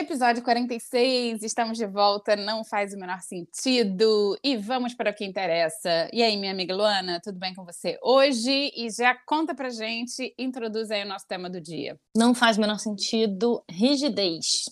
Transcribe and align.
Episódio 0.00 0.42
46, 0.42 1.42
estamos 1.42 1.76
de 1.76 1.86
volta, 1.86 2.34
não 2.34 2.64
faz 2.64 2.94
o 2.94 2.98
menor 2.98 3.20
sentido. 3.20 4.34
E 4.42 4.56
vamos 4.56 4.94
para 4.94 5.10
o 5.10 5.14
que 5.14 5.26
interessa. 5.26 6.08
E 6.10 6.22
aí, 6.22 6.38
minha 6.38 6.52
amiga 6.52 6.74
Luana, 6.74 7.20
tudo 7.22 7.38
bem 7.38 7.54
com 7.54 7.66
você 7.66 7.98
hoje? 8.02 8.72
E 8.74 8.88
já 8.88 9.14
conta 9.26 9.54
pra 9.54 9.68
gente, 9.68 10.34
introduz 10.38 10.90
aí 10.90 11.04
o 11.04 11.06
nosso 11.06 11.26
tema 11.28 11.50
do 11.50 11.60
dia. 11.60 12.00
Não 12.16 12.34
faz 12.34 12.56
o 12.56 12.62
menor 12.62 12.78
sentido, 12.78 13.62
rigidez. 13.70 14.64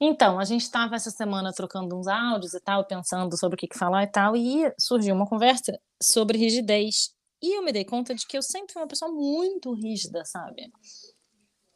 Então, 0.00 0.38
a 0.38 0.44
gente 0.44 0.62
estava 0.62 0.94
essa 0.94 1.10
semana 1.10 1.52
trocando 1.52 1.98
uns 1.98 2.06
áudios 2.06 2.54
e 2.54 2.60
tal, 2.60 2.86
pensando 2.86 3.36
sobre 3.36 3.56
o 3.56 3.58
que, 3.58 3.66
que 3.66 3.76
falar 3.76 4.04
e 4.04 4.12
tal, 4.12 4.36
e 4.36 4.72
surgiu 4.78 5.16
uma 5.16 5.26
conversa 5.26 5.76
sobre 6.00 6.38
rigidez. 6.38 7.12
E 7.42 7.58
eu 7.58 7.64
me 7.64 7.72
dei 7.72 7.84
conta 7.84 8.14
de 8.14 8.24
que 8.24 8.38
eu 8.38 8.42
sempre 8.42 8.72
fui 8.72 8.80
uma 8.80 8.88
pessoa 8.88 9.10
muito 9.10 9.74
rígida, 9.74 10.24
sabe? 10.24 10.70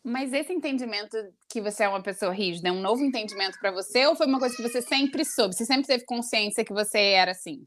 Mas 0.09 0.33
esse 0.33 0.53
entendimento 0.53 1.17
que 1.49 1.61
você 1.61 1.83
é 1.83 1.89
uma 1.89 2.01
pessoa 2.01 2.31
rígida 2.31 2.69
é 2.69 2.73
um 2.73 2.81
novo 2.81 3.03
entendimento 3.03 3.59
para 3.59 3.73
você 3.73 4.07
ou 4.07 4.15
foi 4.15 4.29
uma 4.29 4.39
coisa 4.39 4.55
que 4.55 4.63
você 4.63 4.81
sempre 4.81 5.25
soube? 5.25 5.53
Você 5.53 5.67
sempre 5.67 5.85
teve 5.85 6.05
consciência 6.05 6.65
que 6.65 6.73
você 6.73 6.97
era 6.97 7.33
assim? 7.33 7.67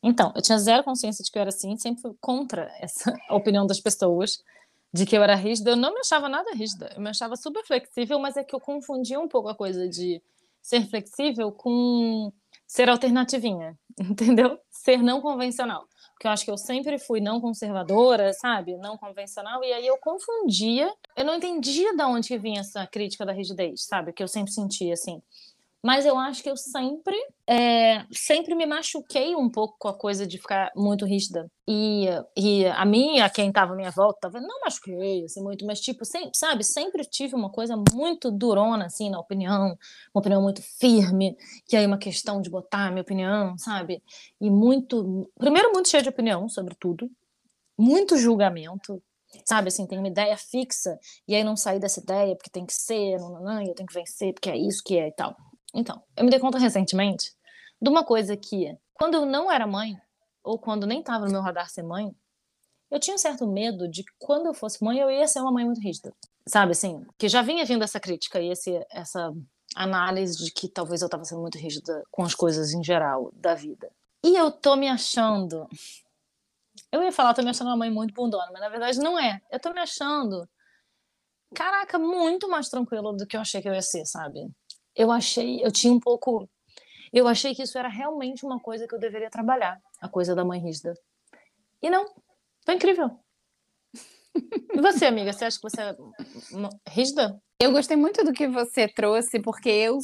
Então, 0.00 0.32
eu 0.36 0.40
tinha 0.40 0.56
zero 0.58 0.84
consciência 0.84 1.24
de 1.24 1.30
que 1.32 1.36
eu 1.36 1.40
era 1.40 1.48
assim, 1.48 1.76
sempre 1.76 2.02
fui 2.02 2.14
contra 2.20 2.72
essa 2.78 3.12
opinião 3.28 3.66
das 3.66 3.80
pessoas 3.80 4.40
de 4.94 5.04
que 5.04 5.16
eu 5.16 5.24
era 5.24 5.34
rígida. 5.34 5.70
Eu 5.70 5.76
não 5.76 5.92
me 5.92 5.98
achava 5.98 6.28
nada 6.28 6.52
rígida, 6.54 6.92
eu 6.94 7.02
me 7.02 7.10
achava 7.10 7.34
super 7.34 7.66
flexível, 7.66 8.20
mas 8.20 8.36
é 8.36 8.44
que 8.44 8.54
eu 8.54 8.60
confundia 8.60 9.18
um 9.18 9.26
pouco 9.26 9.48
a 9.48 9.54
coisa 9.54 9.88
de 9.88 10.22
ser 10.62 10.86
flexível 10.86 11.50
com 11.50 12.32
ser 12.72 12.88
alternativinha, 12.88 13.78
entendeu? 14.00 14.58
Ser 14.70 15.02
não 15.02 15.20
convencional 15.20 15.86
porque 16.22 16.28
eu 16.28 16.30
acho 16.30 16.44
que 16.44 16.50
eu 16.52 16.56
sempre 16.58 17.00
fui 17.00 17.20
não 17.20 17.40
conservadora, 17.40 18.32
sabe? 18.32 18.76
Não 18.76 18.96
convencional, 18.96 19.64
e 19.64 19.72
aí 19.72 19.84
eu 19.84 19.98
confundia, 19.98 20.88
eu 21.16 21.24
não 21.24 21.34
entendia 21.34 21.96
de 21.96 22.02
onde 22.04 22.38
vinha 22.38 22.60
essa 22.60 22.86
crítica 22.86 23.26
da 23.26 23.32
rigidez, 23.32 23.86
sabe? 23.86 24.12
Que 24.12 24.22
eu 24.22 24.28
sempre 24.28 24.52
sentia 24.52 24.92
assim. 24.92 25.20
Mas 25.84 26.06
eu 26.06 26.16
acho 26.16 26.44
que 26.44 26.48
eu 26.48 26.56
sempre, 26.56 27.16
é, 27.44 28.04
sempre 28.12 28.54
me 28.54 28.64
machuquei 28.64 29.34
um 29.34 29.50
pouco 29.50 29.74
com 29.80 29.88
a 29.88 29.98
coisa 29.98 30.24
de 30.24 30.38
ficar 30.38 30.70
muito 30.76 31.04
rígida. 31.04 31.50
E, 31.66 32.06
e 32.36 32.64
a 32.66 32.84
minha, 32.84 33.28
quem 33.28 33.48
estava 33.48 33.72
à 33.72 33.76
minha 33.76 33.90
volta, 33.90 34.20
tava, 34.22 34.40
não 34.40 34.60
machuquei, 34.60 35.24
assim, 35.24 35.42
muito, 35.42 35.66
mas, 35.66 35.80
tipo, 35.80 36.04
sempre, 36.04 36.30
sabe, 36.34 36.62
sempre 36.62 37.04
tive 37.04 37.34
uma 37.34 37.50
coisa 37.50 37.76
muito 37.92 38.30
durona, 38.30 38.86
assim, 38.86 39.10
na 39.10 39.18
opinião, 39.18 39.76
uma 40.14 40.20
opinião 40.20 40.40
muito 40.40 40.62
firme, 40.62 41.36
que 41.66 41.76
aí 41.76 41.84
uma 41.84 41.98
questão 41.98 42.40
de 42.40 42.48
botar 42.48 42.86
a 42.86 42.90
minha 42.90 43.02
opinião, 43.02 43.58
sabe? 43.58 44.00
E 44.40 44.48
muito, 44.50 45.28
primeiro, 45.36 45.72
muito 45.72 45.88
cheia 45.88 46.02
de 46.02 46.08
opinião 46.08 46.48
sobre 46.48 46.76
tudo, 46.76 47.10
muito 47.76 48.16
julgamento, 48.16 49.02
sabe, 49.44 49.68
assim, 49.68 49.86
tem 49.86 49.98
uma 49.98 50.08
ideia 50.08 50.36
fixa, 50.36 50.96
e 51.26 51.34
aí 51.34 51.42
não 51.42 51.56
sair 51.56 51.80
dessa 51.80 52.00
ideia 52.00 52.36
porque 52.36 52.50
tem 52.50 52.66
que 52.66 52.72
ser, 52.74 53.18
não, 53.18 53.30
não, 53.32 53.42
não, 53.42 53.62
eu 53.62 53.74
tenho 53.74 53.88
que 53.88 53.94
vencer 53.94 54.32
porque 54.32 54.50
é 54.50 54.56
isso 54.56 54.82
que 54.84 54.96
é 54.96 55.08
e 55.08 55.12
tal. 55.12 55.36
Então, 55.74 56.02
eu 56.16 56.24
me 56.24 56.30
dei 56.30 56.38
conta 56.38 56.58
recentemente 56.58 57.32
de 57.80 57.88
uma 57.88 58.04
coisa 58.04 58.36
que, 58.36 58.76
quando 58.94 59.14
eu 59.14 59.26
não 59.26 59.50
era 59.50 59.66
mãe, 59.66 59.96
ou 60.42 60.58
quando 60.58 60.86
nem 60.86 61.00
estava 61.00 61.26
no 61.26 61.32
meu 61.32 61.40
radar 61.40 61.68
ser 61.70 61.82
mãe, 61.82 62.14
eu 62.90 63.00
tinha 63.00 63.14
um 63.14 63.18
certo 63.18 63.46
medo 63.46 63.88
de 63.88 64.04
que 64.04 64.12
quando 64.18 64.46
eu 64.46 64.54
fosse 64.54 64.84
mãe, 64.84 64.98
eu 64.98 65.10
ia 65.10 65.26
ser 65.26 65.40
uma 65.40 65.52
mãe 65.52 65.64
muito 65.64 65.80
rígida. 65.80 66.14
Sabe, 66.46 66.72
assim, 66.72 67.06
que 67.16 67.28
já 67.28 67.40
vinha 67.40 67.64
vindo 67.64 67.82
essa 67.82 67.98
crítica 67.98 68.40
e 68.40 68.50
esse, 68.50 68.84
essa 68.90 69.32
análise 69.74 70.44
de 70.44 70.50
que 70.50 70.68
talvez 70.68 71.00
eu 71.00 71.06
estava 71.06 71.24
sendo 71.24 71.40
muito 71.40 71.56
rígida 71.56 72.04
com 72.10 72.22
as 72.22 72.34
coisas 72.34 72.74
em 72.74 72.82
geral 72.82 73.32
da 73.34 73.54
vida. 73.54 73.90
E 74.24 74.36
eu 74.36 74.50
tô 74.50 74.76
me 74.76 74.88
achando. 74.88 75.66
Eu 76.90 77.02
ia 77.02 77.12
falar, 77.12 77.34
tô 77.34 77.42
me 77.42 77.50
achando 77.50 77.68
uma 77.68 77.76
mãe 77.76 77.90
muito 77.90 78.12
bundona, 78.12 78.50
mas 78.52 78.60
na 78.60 78.68
verdade 78.68 78.98
não 78.98 79.18
é. 79.18 79.40
Eu 79.50 79.58
tô 79.58 79.72
me 79.72 79.80
achando, 79.80 80.46
caraca, 81.54 81.98
muito 81.98 82.48
mais 82.48 82.68
tranquila 82.68 83.14
do 83.16 83.26
que 83.26 83.36
eu 83.36 83.40
achei 83.40 83.62
que 83.62 83.68
eu 83.68 83.74
ia 83.74 83.82
ser, 83.82 84.04
sabe? 84.04 84.50
Eu 84.96 85.10
achei, 85.10 85.64
eu 85.64 85.70
tinha 85.70 85.92
um 85.92 86.00
pouco, 86.00 86.48
eu 87.12 87.26
achei 87.26 87.54
que 87.54 87.62
isso 87.62 87.78
era 87.78 87.88
realmente 87.88 88.44
uma 88.44 88.60
coisa 88.60 88.86
que 88.86 88.94
eu 88.94 88.98
deveria 88.98 89.30
trabalhar, 89.30 89.80
a 90.00 90.08
coisa 90.08 90.34
da 90.34 90.44
mãe 90.44 90.60
rígida. 90.60 90.94
E 91.82 91.90
não, 91.90 92.06
foi 92.64 92.74
incrível. 92.74 93.10
E 94.74 94.80
você, 94.80 95.04
amiga, 95.04 95.32
você 95.32 95.44
acha 95.44 95.58
que 95.58 95.68
você 95.68 95.80
é 95.80 95.96
rígida? 96.88 97.40
Eu 97.60 97.70
gostei 97.70 97.96
muito 97.96 98.24
do 98.24 98.32
que 98.32 98.48
você 98.48 98.88
trouxe, 98.88 99.40
porque 99.40 99.68
eu, 99.68 99.98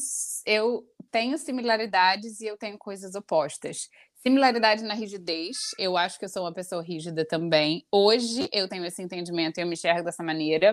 eu 0.45 0.85
tenho 1.11 1.39
similaridades 1.39 2.41
e 2.41 2.47
eu 2.47 2.57
tenho 2.57 2.79
coisas 2.79 3.15
opostas. 3.15 3.89
Similaridade 4.17 4.83
na 4.83 4.95
rigidez, 4.95 5.57
eu 5.79 5.97
acho 5.97 6.19
que 6.19 6.25
eu 6.25 6.29
sou 6.29 6.43
uma 6.43 6.53
pessoa 6.53 6.83
rígida 6.83 7.25
também. 7.25 7.87
Hoje 7.91 8.49
eu 8.53 8.69
tenho 8.69 8.85
esse 8.85 9.01
entendimento 9.01 9.59
e 9.59 9.63
eu 9.63 9.67
me 9.67 9.73
enxergo 9.73 10.05
dessa 10.05 10.23
maneira 10.23 10.73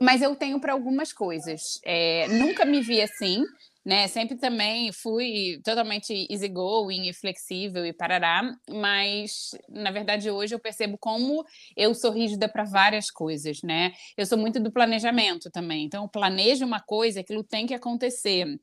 mas 0.00 0.22
eu 0.22 0.34
tenho 0.34 0.60
para 0.60 0.72
algumas 0.72 1.12
coisas. 1.12 1.80
É, 1.84 2.26
nunca 2.28 2.64
me 2.64 2.80
vi 2.80 3.02
assim, 3.02 3.44
né? 3.84 4.08
Sempre 4.08 4.36
também 4.36 4.92
fui 4.92 5.60
totalmente 5.64 6.26
easygoing 6.30 7.08
e 7.08 7.12
flexível 7.12 7.84
e 7.84 7.92
parará, 7.92 8.42
mas 8.68 9.50
na 9.68 9.90
verdade 9.90 10.30
hoje 10.30 10.54
eu 10.54 10.60
percebo 10.60 10.96
como 10.98 11.44
eu 11.76 11.94
sou 11.94 12.10
rígida 12.10 12.48
para 12.48 12.64
várias 12.64 13.10
coisas, 13.10 13.62
né? 13.62 13.92
Eu 14.16 14.26
sou 14.26 14.38
muito 14.38 14.60
do 14.60 14.72
planejamento 14.72 15.50
também, 15.50 15.84
então 15.84 16.04
eu 16.04 16.08
planejo 16.08 16.64
uma 16.64 16.80
coisa, 16.80 17.20
aquilo 17.20 17.44
tem 17.44 17.66
que 17.66 17.74
acontecer. 17.74 18.58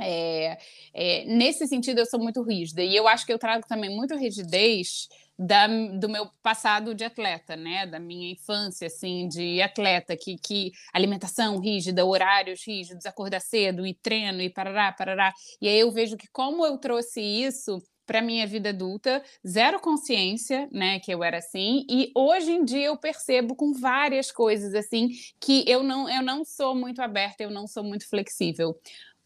É, 0.00 0.58
é, 0.94 1.24
nesse 1.26 1.66
sentido, 1.66 1.98
eu 1.98 2.06
sou 2.06 2.20
muito 2.20 2.42
rígida 2.42 2.82
e 2.82 2.94
eu 2.96 3.06
acho 3.06 3.26
que 3.26 3.32
eu 3.32 3.38
trago 3.38 3.66
também 3.66 3.94
muito 3.94 4.16
rigidez 4.16 5.08
da, 5.38 5.66
do 5.66 6.06
meu 6.08 6.28
passado 6.42 6.94
de 6.94 7.02
atleta, 7.02 7.56
né? 7.56 7.86
Da 7.86 7.98
minha 7.98 8.30
infância, 8.30 8.86
assim, 8.86 9.26
de 9.26 9.62
atleta, 9.62 10.14
que, 10.14 10.36
que 10.36 10.70
alimentação 10.92 11.58
rígida, 11.58 12.04
horários 12.04 12.60
rígidos, 12.66 13.06
acordar 13.06 13.40
cedo 13.40 13.86
e 13.86 13.94
treino 13.94 14.42
e 14.42 14.50
parará, 14.50 14.92
parará. 14.92 15.32
E 15.60 15.66
aí 15.66 15.80
eu 15.80 15.90
vejo 15.90 16.16
que 16.16 16.28
como 16.30 16.66
eu 16.66 16.76
trouxe 16.76 17.22
isso 17.22 17.82
para 18.10 18.20
minha 18.20 18.44
vida 18.44 18.70
adulta, 18.70 19.22
zero 19.46 19.78
consciência, 19.78 20.68
né, 20.72 20.98
que 20.98 21.14
eu 21.14 21.22
era 21.22 21.38
assim, 21.38 21.86
e 21.88 22.10
hoje 22.12 22.50
em 22.50 22.64
dia 22.64 22.86
eu 22.86 22.96
percebo 22.96 23.54
com 23.54 23.72
várias 23.72 24.32
coisas 24.32 24.74
assim 24.74 25.10
que 25.40 25.64
eu 25.64 25.84
não 25.84 26.10
eu 26.10 26.20
não 26.20 26.44
sou 26.44 26.74
muito 26.74 27.00
aberta, 27.00 27.44
eu 27.44 27.52
não 27.52 27.68
sou 27.68 27.84
muito 27.84 28.08
flexível. 28.08 28.76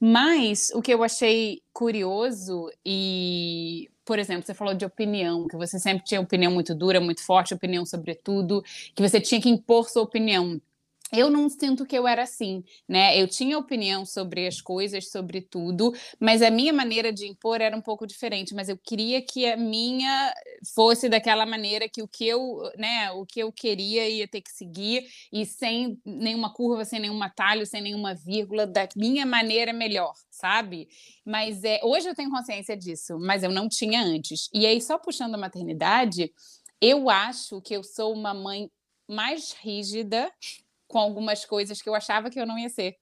Mas 0.06 0.71
o 0.75 0.83
que 0.83 0.93
eu 0.93 1.03
achei 1.03 1.62
curioso 1.73 2.71
e 2.85 3.89
por 4.05 4.19
exemplo, 4.19 4.45
você 4.45 4.53
falou 4.53 4.75
de 4.75 4.85
opinião, 4.85 5.47
que 5.49 5.56
você 5.56 5.79
sempre 5.79 6.05
tinha 6.05 6.21
opinião 6.21 6.53
muito 6.53 6.75
dura, 6.75 7.01
muito 7.01 7.25
forte, 7.25 7.55
opinião 7.55 7.87
sobre 7.87 8.15
tudo, 8.15 8.62
que 8.95 9.01
você 9.03 9.19
tinha 9.19 9.41
que 9.41 9.49
impor 9.49 9.89
sua 9.89 10.03
opinião 10.03 10.61
eu 11.14 11.31
não 11.31 11.49
sinto 11.49 11.87
que 11.87 11.96
eu 11.96 12.06
era 12.06 12.22
assim, 12.22 12.64
né? 12.88 13.19
Eu 13.20 13.28
tinha 13.28 13.58
opinião 13.58 14.05
sobre 14.05 14.46
as 14.46 14.61
coisas, 14.61 15.11
sobre 15.11 15.40
tudo, 15.40 15.93
mas 16.20 16.43
a 16.43 16.50
minha 16.50 16.72
maneira 16.72 17.12
de 17.12 17.26
impor 17.26 17.61
era 17.61 17.76
um 17.76 17.81
pouco 17.81 18.06
diferente. 18.06 18.55
Mas 18.55 18.69
eu 18.69 18.76
queria 18.76 19.22
que 19.22 19.46
a 19.46 19.56
minha 19.56 20.34
fosse 20.75 21.08
daquela 21.08 21.46
maneira 21.46 21.88
que 21.88 22.02
o 22.02 22.08
que 22.08 22.26
eu, 22.26 22.58
né, 22.76 23.11
o 23.12 23.25
que 23.25 23.40
eu 23.40 23.52
queria 23.52 24.08
ia 24.08 24.28
ter 24.28 24.40
que 24.40 24.52
seguir 24.52 25.06
e 25.32 25.44
sem 25.46 25.99
nenhuma 26.05 26.52
curva, 26.52 26.84
sem 26.84 27.00
nenhum 27.00 27.22
atalho, 27.22 27.67
sem 27.67 27.81
nenhuma 27.81 28.14
vírgula, 28.14 28.67
da 28.67 28.88
minha 28.96 29.26
maneira 29.26 29.72
melhor, 29.72 30.14
sabe? 30.31 30.88
Mas 31.25 31.64
é, 31.64 31.81
hoje 31.82 32.08
eu 32.08 32.14
tenho 32.14 32.31
consciência 32.31 32.76
disso, 32.76 33.19
mas 33.19 33.43
eu 33.43 33.50
não 33.50 33.69
tinha 33.69 34.02
antes. 34.02 34.49
E 34.52 34.67
aí, 34.67 34.81
só 34.81 34.99
puxando 34.99 35.34
a 35.34 35.38
maternidade, 35.38 36.32
eu 36.81 37.08
acho 37.08 37.60
que 37.62 37.75
eu 37.75 37.82
sou 37.82 38.12
uma 38.12 38.34
mãe 38.34 38.70
mais 39.08 39.52
rígida 39.52 40.31
com 40.94 41.00
algumas 41.00 41.44
coisas 41.44 41.82
que 41.82 41.88
eu 41.88 41.94
achava 41.96 42.31
que 42.31 42.38
eu 42.38 42.46
não 42.46 42.56
ia 42.56 42.69
ser. 42.69 42.94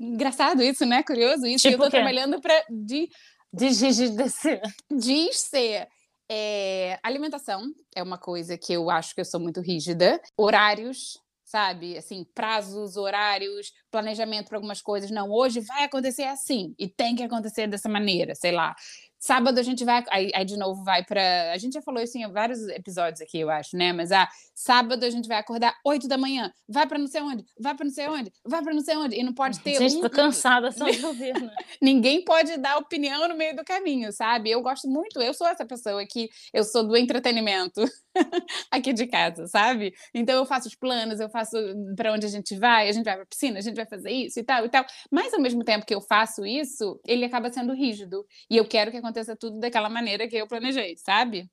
Engraçado 0.00 0.64
isso, 0.64 0.84
né? 0.84 1.04
Curioso 1.04 1.46
isso. 1.46 1.68
Tipo 1.68 1.84
eu 1.84 1.86
tô 1.86 1.90
trabalhando 1.90 2.40
para 2.40 2.64
de 2.68 3.08
Desrigidecer. 3.52 4.60
diz 4.90 5.38
ser 5.38 5.86
é, 6.28 6.98
alimentação 7.04 7.62
é 7.94 8.02
uma 8.02 8.18
coisa 8.18 8.58
que 8.58 8.72
eu 8.72 8.90
acho 8.90 9.14
que 9.14 9.20
eu 9.20 9.24
sou 9.24 9.38
muito 9.38 9.60
rígida. 9.60 10.20
Horários, 10.36 11.20
sabe? 11.44 11.96
Assim, 11.96 12.26
prazos, 12.34 12.96
horários, 12.96 13.72
planejamento 13.92 14.48
para 14.48 14.58
algumas 14.58 14.82
coisas. 14.82 15.08
Não, 15.08 15.30
hoje 15.30 15.60
vai 15.60 15.84
acontecer 15.84 16.24
assim 16.24 16.74
e 16.76 16.88
tem 16.88 17.14
que 17.14 17.22
acontecer 17.22 17.68
dessa 17.68 17.88
maneira, 17.88 18.34
sei 18.34 18.50
lá. 18.50 18.74
Sábado 19.18 19.58
a 19.58 19.62
gente 19.62 19.84
vai, 19.84 20.04
aí, 20.10 20.30
aí 20.34 20.44
de 20.44 20.56
novo 20.56 20.84
vai 20.84 21.04
para, 21.04 21.52
a 21.52 21.58
gente 21.58 21.72
já 21.74 21.82
falou 21.82 22.02
isso 22.02 22.16
em 22.18 22.30
vários 22.30 22.68
episódios 22.68 23.20
aqui, 23.20 23.38
eu 23.40 23.50
acho, 23.50 23.76
né? 23.76 23.92
Mas 23.92 24.12
ah, 24.12 24.28
sábado 24.54 25.04
a 25.04 25.10
gente 25.10 25.26
vai 25.26 25.38
acordar 25.38 25.74
8 25.84 26.06
da 26.06 26.18
manhã, 26.18 26.52
vai 26.68 26.86
para 26.86 26.98
não 26.98 27.06
sei 27.06 27.20
onde, 27.22 27.44
vai 27.58 27.74
para 27.74 27.84
não 27.84 27.92
sei 27.92 28.08
onde, 28.08 28.32
vai 28.44 28.62
para 28.62 28.74
não 28.74 28.80
sei 28.82 28.96
onde 28.96 29.16
e 29.16 29.22
não 29.22 29.32
pode 29.32 29.58
ter 29.60 29.76
Gente, 29.78 29.96
um- 29.96 30.00
tô 30.02 30.10
cansada 30.10 30.70
só 30.70 30.88
de 30.88 31.04
ouvir, 31.04 31.32
né? 31.40 31.50
ninguém 31.80 32.24
pode 32.24 32.56
dar 32.58 32.76
opinião 32.76 33.26
no 33.28 33.36
meio 33.36 33.56
do 33.56 33.64
caminho, 33.64 34.12
sabe? 34.12 34.50
Eu 34.50 34.60
gosto 34.62 34.88
muito, 34.88 35.20
eu 35.20 35.32
sou 35.34 35.46
essa 35.46 35.64
pessoa 35.64 36.04
que 36.06 36.28
eu 36.52 36.62
sou 36.64 36.86
do 36.86 36.96
entretenimento 36.96 37.82
aqui 38.70 38.92
de 38.92 39.06
casa, 39.06 39.46
sabe? 39.46 39.94
Então 40.14 40.36
eu 40.36 40.46
faço 40.46 40.68
os 40.68 40.74
planos, 40.74 41.20
eu 41.20 41.28
faço 41.30 41.56
para 41.96 42.12
onde 42.12 42.26
a 42.26 42.28
gente 42.28 42.56
vai, 42.58 42.88
a 42.88 42.92
gente 42.92 43.04
vai 43.04 43.16
para 43.16 43.26
piscina, 43.26 43.58
a 43.58 43.62
gente 43.62 43.76
vai 43.76 43.86
fazer 43.86 44.10
isso 44.10 44.40
e 44.40 44.44
tal 44.44 44.64
e 44.64 44.68
tal. 44.68 44.84
Mas 45.10 45.32
ao 45.34 45.40
mesmo 45.40 45.64
tempo 45.64 45.86
que 45.86 45.94
eu 45.94 46.00
faço 46.00 46.44
isso, 46.46 47.00
ele 47.06 47.24
acaba 47.24 47.52
sendo 47.52 47.72
rígido 47.72 48.26
e 48.50 48.56
eu 48.56 48.66
quero 48.66 48.90
que 48.90 48.96
aconteça 48.96 49.36
tudo 49.36 49.58
daquela 49.60 49.88
maneira 49.88 50.28
que 50.28 50.36
eu 50.36 50.46
planejei, 50.46 50.96
sabe? 50.96 51.48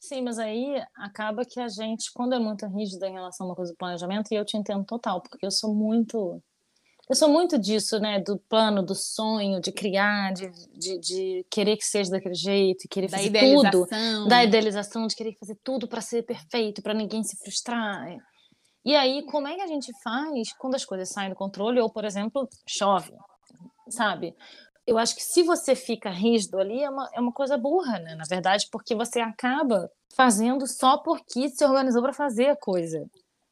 Sim, 0.00 0.22
mas 0.22 0.38
aí 0.38 0.82
acaba 0.96 1.44
que 1.44 1.60
a 1.60 1.68
gente, 1.68 2.10
quando 2.12 2.34
é 2.34 2.38
muito 2.38 2.66
rígida 2.66 3.06
em 3.06 3.12
relação 3.12 3.46
a 3.46 3.50
uma 3.50 3.56
coisa 3.56 3.72
do 3.72 3.76
planejamento, 3.76 4.32
e 4.32 4.34
eu 4.34 4.44
te 4.44 4.56
entendo 4.56 4.84
total, 4.84 5.22
porque 5.22 5.46
eu 5.46 5.50
sou 5.50 5.72
muito. 5.74 6.42
Eu 7.10 7.16
sou 7.16 7.28
muito 7.28 7.58
disso, 7.58 7.98
né? 7.98 8.20
Do 8.20 8.38
plano, 8.38 8.82
do 8.82 8.94
sonho, 8.94 9.60
de 9.60 9.72
criar, 9.72 10.32
de, 10.32 10.50
de, 10.72 10.98
de 10.98 11.46
querer 11.50 11.76
que 11.76 11.84
seja 11.84 12.10
daquele 12.10 12.34
jeito, 12.34 12.88
querer 12.88 13.08
Da 13.10 13.16
fazer 13.18 13.28
idealização. 13.28 13.70
tudo. 13.70 14.28
Da 14.28 14.44
idealização, 14.44 15.06
de 15.06 15.16
querer 15.16 15.36
fazer 15.38 15.58
tudo 15.62 15.88
para 15.88 16.00
ser 16.00 16.22
perfeito, 16.22 16.80
para 16.80 16.94
ninguém 16.94 17.22
se 17.22 17.36
frustrar. 17.36 18.06
E 18.84 18.96
aí, 18.96 19.22
como 19.26 19.46
é 19.46 19.54
que 19.54 19.62
a 19.62 19.66
gente 19.66 19.92
faz 20.02 20.52
quando 20.58 20.74
as 20.74 20.84
coisas 20.84 21.08
saem 21.08 21.30
do 21.30 21.36
controle, 21.36 21.80
ou, 21.80 21.90
por 21.90 22.04
exemplo, 22.04 22.48
chove, 22.66 23.12
sabe? 23.88 24.34
Eu 24.86 24.98
acho 24.98 25.14
que 25.14 25.22
se 25.22 25.42
você 25.42 25.76
fica 25.76 26.10
rígido 26.10 26.58
ali, 26.58 26.82
é 26.82 26.90
uma, 26.90 27.10
é 27.14 27.20
uma 27.20 27.32
coisa 27.32 27.56
burra, 27.56 27.98
né? 27.98 28.14
Na 28.14 28.24
verdade, 28.28 28.68
porque 28.70 28.94
você 28.94 29.20
acaba 29.20 29.90
fazendo 30.16 30.66
só 30.66 30.98
porque 30.98 31.48
se 31.48 31.64
organizou 31.64 32.02
para 32.02 32.12
fazer 32.12 32.46
a 32.48 32.56
coisa. 32.56 33.08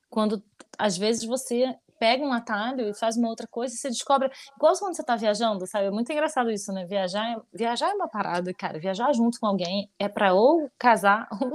Quando, 0.08 0.43
às 0.76 0.97
vezes, 0.97 1.25
você 1.25 1.76
pega 2.00 2.25
um 2.25 2.32
atalho 2.32 2.88
e 2.88 2.94
faz 2.94 3.17
uma 3.17 3.29
outra 3.29 3.47
coisa 3.47 3.75
e 3.75 3.79
você 3.79 3.91
descobre. 3.91 4.31
Igual 4.56 4.75
quando 4.79 4.97
você 4.97 5.05
tá 5.05 5.14
viajando, 5.17 5.67
sabe? 5.67 5.87
É 5.87 5.91
muito 5.91 6.11
engraçado 6.11 6.50
isso, 6.50 6.73
né? 6.73 6.87
Viajar 6.87 7.32
é, 7.32 7.37
viajar 7.52 7.91
é 7.91 7.94
uma 7.94 8.08
parada, 8.08 8.52
cara. 8.55 8.81
Viajar 8.81 9.12
junto 9.12 9.38
com 9.38 9.47
alguém 9.47 9.91
é 9.99 10.08
para 10.08 10.32
ou 10.32 10.70
casar 10.79 11.29
ou. 11.41 11.52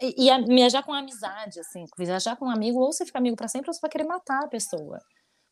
E, 0.00 0.28
e 0.28 0.44
viajar 0.46 0.82
com 0.82 0.92
amizade, 0.94 1.60
assim. 1.60 1.84
Viajar 1.98 2.36
com 2.36 2.46
um 2.46 2.50
amigo, 2.50 2.80
ou 2.80 2.92
você 2.92 3.04
fica 3.04 3.18
amigo 3.18 3.36
para 3.36 3.48
sempre, 3.48 3.68
ou 3.68 3.74
você 3.74 3.80
vai 3.80 3.90
querer 3.90 4.04
matar 4.04 4.44
a 4.44 4.48
pessoa. 4.48 4.98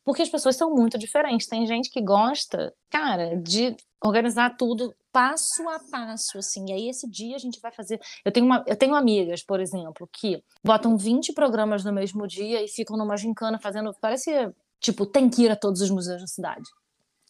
Porque 0.09 0.23
as 0.23 0.29
pessoas 0.29 0.55
são 0.55 0.73
muito 0.73 0.97
diferentes. 0.97 1.45
Tem 1.45 1.67
gente 1.67 1.91
que 1.91 2.01
gosta, 2.01 2.73
cara, 2.89 3.39
de 3.39 3.77
organizar 4.03 4.57
tudo 4.57 4.91
passo 5.11 5.69
a 5.69 5.79
passo, 5.91 6.39
assim. 6.39 6.65
E 6.67 6.73
aí 6.73 6.89
esse 6.89 7.07
dia 7.07 7.35
a 7.35 7.37
gente 7.37 7.59
vai 7.61 7.71
fazer. 7.71 8.01
Eu 8.25 8.31
tenho, 8.31 8.47
uma, 8.47 8.63
eu 8.65 8.75
tenho 8.75 8.95
amigas, 8.95 9.43
por 9.43 9.59
exemplo, 9.59 10.09
que 10.11 10.43
botam 10.63 10.97
20 10.97 11.31
programas 11.33 11.83
no 11.83 11.93
mesmo 11.93 12.25
dia 12.25 12.63
e 12.63 12.67
ficam 12.67 12.97
numa 12.97 13.15
gincana 13.15 13.59
fazendo. 13.59 13.95
Parece, 14.01 14.51
tipo, 14.79 15.05
tem 15.05 15.29
que 15.29 15.43
ir 15.43 15.51
a 15.51 15.55
todos 15.55 15.79
os 15.79 15.91
museus 15.91 16.21
da 16.21 16.27
cidade. 16.27 16.67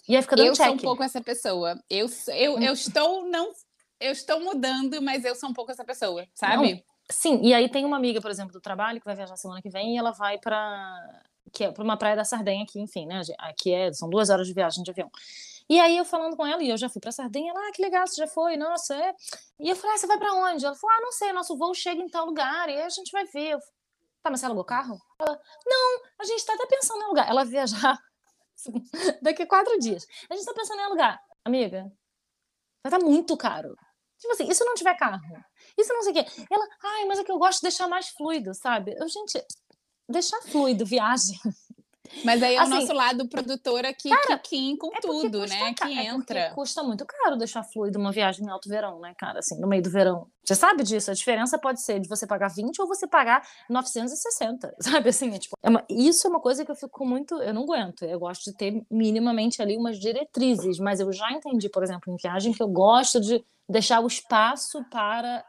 E 0.07 0.15
aí 0.15 0.21
fica 0.21 0.37
dando 0.37 0.47
Eu 0.47 0.55
sou 0.55 0.65
check. 0.65 0.75
um 0.75 0.77
pouco 0.77 1.03
essa 1.03 1.19
pessoa. 1.19 1.77
Eu, 1.89 2.07
eu, 2.29 2.59
eu 2.59 2.71
estou 2.71 3.25
não 3.27 3.51
eu 3.99 4.13
estou 4.13 4.39
mudando, 4.39 5.01
mas 5.01 5.25
eu 5.25 5.35
sou 5.35 5.49
um 5.49 5.53
pouco 5.53 5.69
essa 5.69 5.83
pessoa, 5.83 6.25
sabe? 6.33 6.81
Sim, 7.11 7.41
e 7.43 7.53
aí 7.53 7.67
tem 7.67 7.83
uma 7.83 7.97
amiga, 7.97 8.21
por 8.21 8.31
exemplo, 8.31 8.53
do 8.53 8.61
trabalho 8.61 8.99
que 8.99 9.05
vai 9.05 9.15
viajar 9.15 9.35
semana 9.35 9.61
que 9.61 9.69
vem 9.69 9.95
e 9.95 9.97
ela 9.97 10.11
vai 10.11 10.37
para 10.37 10.95
que 11.51 11.63
é 11.63 11.71
para 11.71 11.83
uma 11.83 11.97
praia 11.97 12.15
da 12.15 12.23
Sardenha 12.23 12.63
aqui, 12.63 12.79
enfim, 12.79 13.05
né? 13.05 13.21
Aqui 13.37 13.73
é, 13.73 13.91
são 13.93 14.09
duas 14.09 14.29
horas 14.29 14.47
de 14.47 14.53
viagem 14.53 14.83
de 14.83 14.91
avião. 14.91 15.09
E 15.69 15.79
aí 15.79 15.97
eu 15.97 16.05
falando 16.05 16.35
com 16.35 16.45
ela, 16.45 16.63
e 16.63 16.69
eu 16.69 16.77
já 16.77 16.89
fui 16.89 16.99
pra 16.99 17.11
Sardenha, 17.11 17.51
ela, 17.51 17.67
ah, 17.67 17.71
que 17.71 17.81
legal, 17.81 18.07
você 18.07 18.15
já 18.15 18.27
foi, 18.27 18.57
nossa, 18.57 18.95
é. 18.95 19.13
E 19.59 19.69
eu 19.69 19.75
falei, 19.75 19.95
ah, 19.95 19.97
você 19.99 20.07
vai 20.07 20.17
pra 20.17 20.33
onde? 20.33 20.65
Ela 20.65 20.75
falou, 20.75 20.95
ah, 20.95 21.01
não 21.01 21.11
sei, 21.11 21.31
nosso 21.31 21.55
voo 21.55 21.73
chega 21.75 22.01
em 22.01 22.09
tal 22.09 22.25
lugar, 22.25 22.69
e 22.69 22.73
aí 22.73 22.81
a 22.81 22.89
gente 22.89 23.11
vai 23.11 23.25
ver. 23.25 23.51
Eu 23.51 23.59
falei, 23.59 23.73
tá, 24.23 24.31
mas 24.31 24.39
você 24.39 24.45
alugou 24.47 24.63
carro? 24.63 24.99
Ela, 25.19 25.39
não, 25.67 26.01
a 26.19 26.23
gente 26.23 26.43
tá 26.45 26.53
até 26.53 26.65
pensando 26.65 27.01
em 27.01 27.03
alugar. 27.05 27.29
Ela 27.29 27.45
viajar 27.45 27.99
daqui 29.21 29.43
a 29.43 29.47
quatro 29.47 29.77
dias. 29.79 30.07
A 30.29 30.35
gente 30.35 30.45
tá 30.45 30.53
pensando 30.53 30.79
em 30.79 30.83
alugar. 30.85 31.21
Amiga, 31.45 31.83
vai 32.83 32.91
estar 32.91 32.99
muito 32.99 33.37
caro. 33.37 33.75
Tipo 34.17 34.33
assim, 34.33 34.49
e 34.49 34.55
se 34.55 34.65
não 34.65 34.73
tiver 34.73 34.97
carro? 34.97 35.21
Isso 35.77 35.93
não 35.93 36.01
sei 36.01 36.11
o 36.11 36.15
quê. 36.15 36.25
Ela, 36.51 36.67
ai, 36.83 37.05
mas 37.05 37.19
é 37.19 37.23
que 37.23 37.31
eu 37.31 37.39
gosto 37.39 37.59
de 37.59 37.69
deixar 37.69 37.87
mais 37.87 38.09
fluido, 38.09 38.53
sabe? 38.53 38.93
Eu, 38.99 39.07
gente, 39.07 39.41
deixar 40.09 40.41
fluido, 40.43 40.85
viagem. 40.85 41.37
Mas 42.25 42.41
aí 42.41 42.55
é 42.55 42.59
Assim, 42.59 42.71
o 42.73 42.75
nosso 42.79 42.91
lado 42.93 43.27
produtora 43.29 43.93
que, 43.93 44.09
que 44.09 44.37
Kim 44.39 44.75
com 44.77 44.87
É 44.95 44.99
tudo, 44.99 45.41
custa 45.41 45.55
né? 45.55 45.73
Que 45.75 45.83
é 45.99 46.05
entra. 46.07 46.51
custa 46.55 46.81
muito 46.81 47.05
caro 47.05 47.37
deixar 47.37 47.63
fluido 47.63 47.99
uma 47.99 48.11
viagem 48.11 48.43
em 48.45 48.49
alto 48.49 48.67
verão, 48.67 48.99
né, 48.99 49.13
cara? 49.15 49.37
Assim, 49.39 49.59
no 49.59 49.67
meio 49.67 49.83
do 49.83 49.91
verão. 49.91 50.25
Você 50.43 50.55
sabe 50.55 50.81
disso? 50.81 51.11
A 51.11 51.13
diferença 51.13 51.59
pode 51.59 51.83
ser 51.83 51.99
de 51.99 52.09
você 52.09 52.25
pagar 52.25 52.47
20 52.47 52.81
ou 52.81 52.87
você 52.87 53.05
pagar 53.05 53.47
960, 53.69 54.73
sabe? 54.81 55.09
Assim, 55.09 55.35
é 55.35 55.37
tipo, 55.37 55.55
é 55.61 55.69
uma- 55.69 55.85
isso 55.87 56.25
é 56.25 56.29
uma 56.31 56.39
coisa 56.39 56.65
que 56.65 56.71
eu 56.71 56.75
fico 56.75 57.05
muito. 57.05 57.35
Eu 57.43 57.53
não 57.53 57.61
aguento. 57.61 58.03
Eu 58.03 58.17
gosto 58.19 58.45
de 58.49 58.57
ter 58.57 58.83
minimamente 58.89 59.61
ali 59.61 59.77
umas 59.77 59.99
diretrizes, 59.99 60.79
mas 60.79 60.99
eu 60.99 61.13
já 61.13 61.31
entendi, 61.31 61.69
por 61.69 61.83
exemplo, 61.83 62.11
em 62.11 62.17
viagem, 62.17 62.53
que 62.53 62.63
eu 62.63 62.67
gosto 62.69 63.21
de 63.21 63.45
deixar 63.69 63.99
o 63.99 64.07
espaço 64.07 64.83
para 64.89 65.45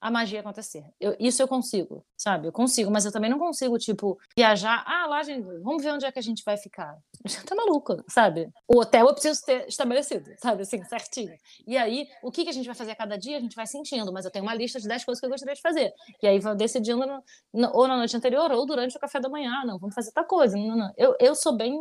a 0.00 0.10
magia 0.10 0.40
acontecer. 0.40 0.84
Eu- 0.98 1.14
isso 1.20 1.42
eu 1.42 1.46
consigo, 1.48 2.04
sabe? 2.16 2.48
Eu 2.48 2.52
consigo, 2.52 2.90
mas 2.90 3.04
eu 3.04 3.12
também 3.12 3.28
não 3.30 3.38
consigo, 3.38 3.76
tipo, 3.78 4.18
viajar. 4.36 4.82
Ah, 4.86 5.06
lá, 5.06 5.22
gente, 5.22 5.42
vamos 5.62 5.82
ver 5.82 5.92
onde 5.92 6.06
é 6.06 6.12
que 6.12 6.18
a 6.18 6.22
gente 6.22 6.42
vai 6.44 6.56
ficar. 6.56 6.96
Tá 7.52 7.54
maluco, 7.54 8.02
sabe? 8.08 8.48
O 8.66 8.78
hotel 8.80 9.06
eu 9.08 9.12
preciso 9.12 9.44
ter 9.44 9.68
estabelecido, 9.68 10.30
sabe? 10.38 10.62
Assim, 10.62 10.82
certinho. 10.84 11.32
E 11.66 11.76
aí, 11.76 12.06
o 12.22 12.30
que, 12.30 12.44
que 12.44 12.50
a 12.50 12.52
gente 12.52 12.66
vai 12.66 12.74
fazer 12.74 12.92
a 12.92 12.96
cada 12.96 13.16
dia, 13.18 13.36
a 13.36 13.40
gente 13.40 13.54
vai 13.54 13.66
sentindo, 13.66 14.10
mas 14.12 14.24
eu 14.24 14.30
tenho 14.30 14.44
uma 14.44 14.54
lista 14.54 14.80
de 14.80 14.88
10 14.88 15.04
coisas 15.04 15.20
que 15.20 15.26
eu 15.26 15.30
gostaria 15.30 15.54
de 15.54 15.60
fazer. 15.60 15.92
E 16.22 16.26
aí, 16.26 16.38
vou 16.40 16.54
decidindo 16.54 17.04
no- 17.06 17.22
no- 17.52 17.70
ou 17.74 17.86
na 17.86 17.96
noite 17.96 18.16
anterior 18.16 18.50
ou 18.52 18.64
durante 18.64 18.96
o 18.96 19.00
café 19.00 19.20
da 19.20 19.28
manhã. 19.28 19.50
Ah, 19.62 19.66
Não, 19.66 19.78
vamos 19.78 19.94
fazer 19.94 20.12
tal 20.12 20.24
coisa. 20.24 20.56
Não, 20.56 20.76
não. 20.76 20.92
Eu, 20.96 21.14
eu 21.20 21.34
sou 21.34 21.54
bem 21.56 21.78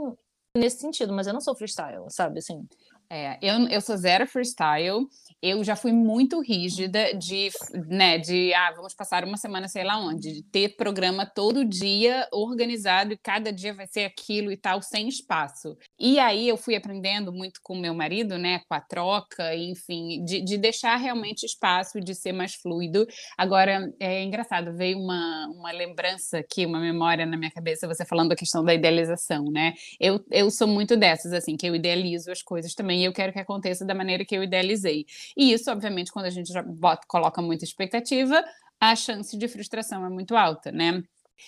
nesse 0.57 0.79
sentido, 0.79 1.13
mas 1.13 1.27
eu 1.27 1.33
não 1.33 1.39
sou 1.41 1.55
freestyle, 1.55 2.03
sabe? 2.09 2.39
Assim, 2.39 2.67
É, 3.11 3.39
eu, 3.41 3.67
eu 3.69 3.81
sou 3.81 3.97
zero 3.97 4.27
freestyle. 4.27 5.07
Eu 5.41 5.63
já 5.63 5.75
fui 5.75 5.93
muito 5.93 6.41
rígida 6.41 7.13
de, 7.13 7.49
né, 7.87 8.17
de, 8.17 8.53
ah, 8.53 8.73
vamos 8.75 8.93
passar 8.93 9.23
uma 9.23 9.37
semana, 9.37 9.69
sei 9.69 9.85
lá 9.85 9.97
onde, 9.97 10.33
de 10.33 10.43
ter 10.43 10.75
programa 10.75 11.25
todo 11.25 11.63
dia 11.63 12.27
organizado 12.31 13.13
e 13.13 13.17
cada 13.17 13.51
dia 13.51 13.73
vai 13.73 13.87
ser 13.87 14.03
aquilo 14.03 14.51
e 14.51 14.57
tal, 14.57 14.81
sem 14.81 15.07
espaço. 15.07 15.77
E 15.97 16.19
aí 16.19 16.47
eu 16.47 16.57
fui 16.57 16.75
aprendendo 16.75 17.31
muito 17.31 17.61
com 17.63 17.77
meu 17.77 17.93
marido, 17.93 18.37
né, 18.37 18.59
com 18.67 18.73
a 18.73 18.81
troca, 18.81 19.55
enfim, 19.55 20.23
de, 20.25 20.43
de 20.43 20.57
deixar 20.57 20.97
realmente 20.97 21.45
espaço, 21.45 22.01
de 22.01 22.13
ser 22.13 22.33
mais 22.33 22.53
fluido. 22.55 23.07
Agora, 23.37 23.89
é 23.97 24.21
engraçado, 24.21 24.75
veio 24.75 24.99
uma, 24.99 25.47
uma 25.47 25.71
lembrança 25.71 26.39
aqui, 26.39 26.65
uma 26.65 26.81
memória 26.81 27.25
na 27.25 27.37
minha 27.37 27.51
cabeça, 27.51 27.87
você 27.87 28.05
falando 28.05 28.29
da 28.29 28.35
questão 28.35 28.63
da 28.63 28.73
idealização, 28.73 29.45
né? 29.45 29.73
Eu, 29.99 30.19
eu 30.29 30.51
sou 30.51 30.67
muito 30.67 30.97
dessas, 30.97 31.31
assim, 31.31 31.55
que 31.55 31.65
eu 31.65 31.73
idealizo 31.73 32.29
as 32.29 32.41
coisas 32.41 32.73
também 32.73 32.98
e 32.99 33.05
eu 33.05 33.13
quero 33.13 33.33
que 33.33 33.39
aconteça 33.39 33.85
da 33.85 33.95
maneira 33.95 34.25
que 34.25 34.35
eu 34.35 34.43
idealizei. 34.43 35.05
E 35.35 35.51
isso, 35.53 35.71
obviamente, 35.71 36.11
quando 36.11 36.25
a 36.25 36.29
gente 36.29 36.51
bota, 36.63 37.05
coloca 37.07 37.41
muita 37.41 37.63
expectativa, 37.65 38.43
a 38.79 38.95
chance 38.95 39.37
de 39.37 39.47
frustração 39.47 40.05
é 40.05 40.09
muito 40.09 40.35
alta, 40.35 40.71
né? 40.71 41.03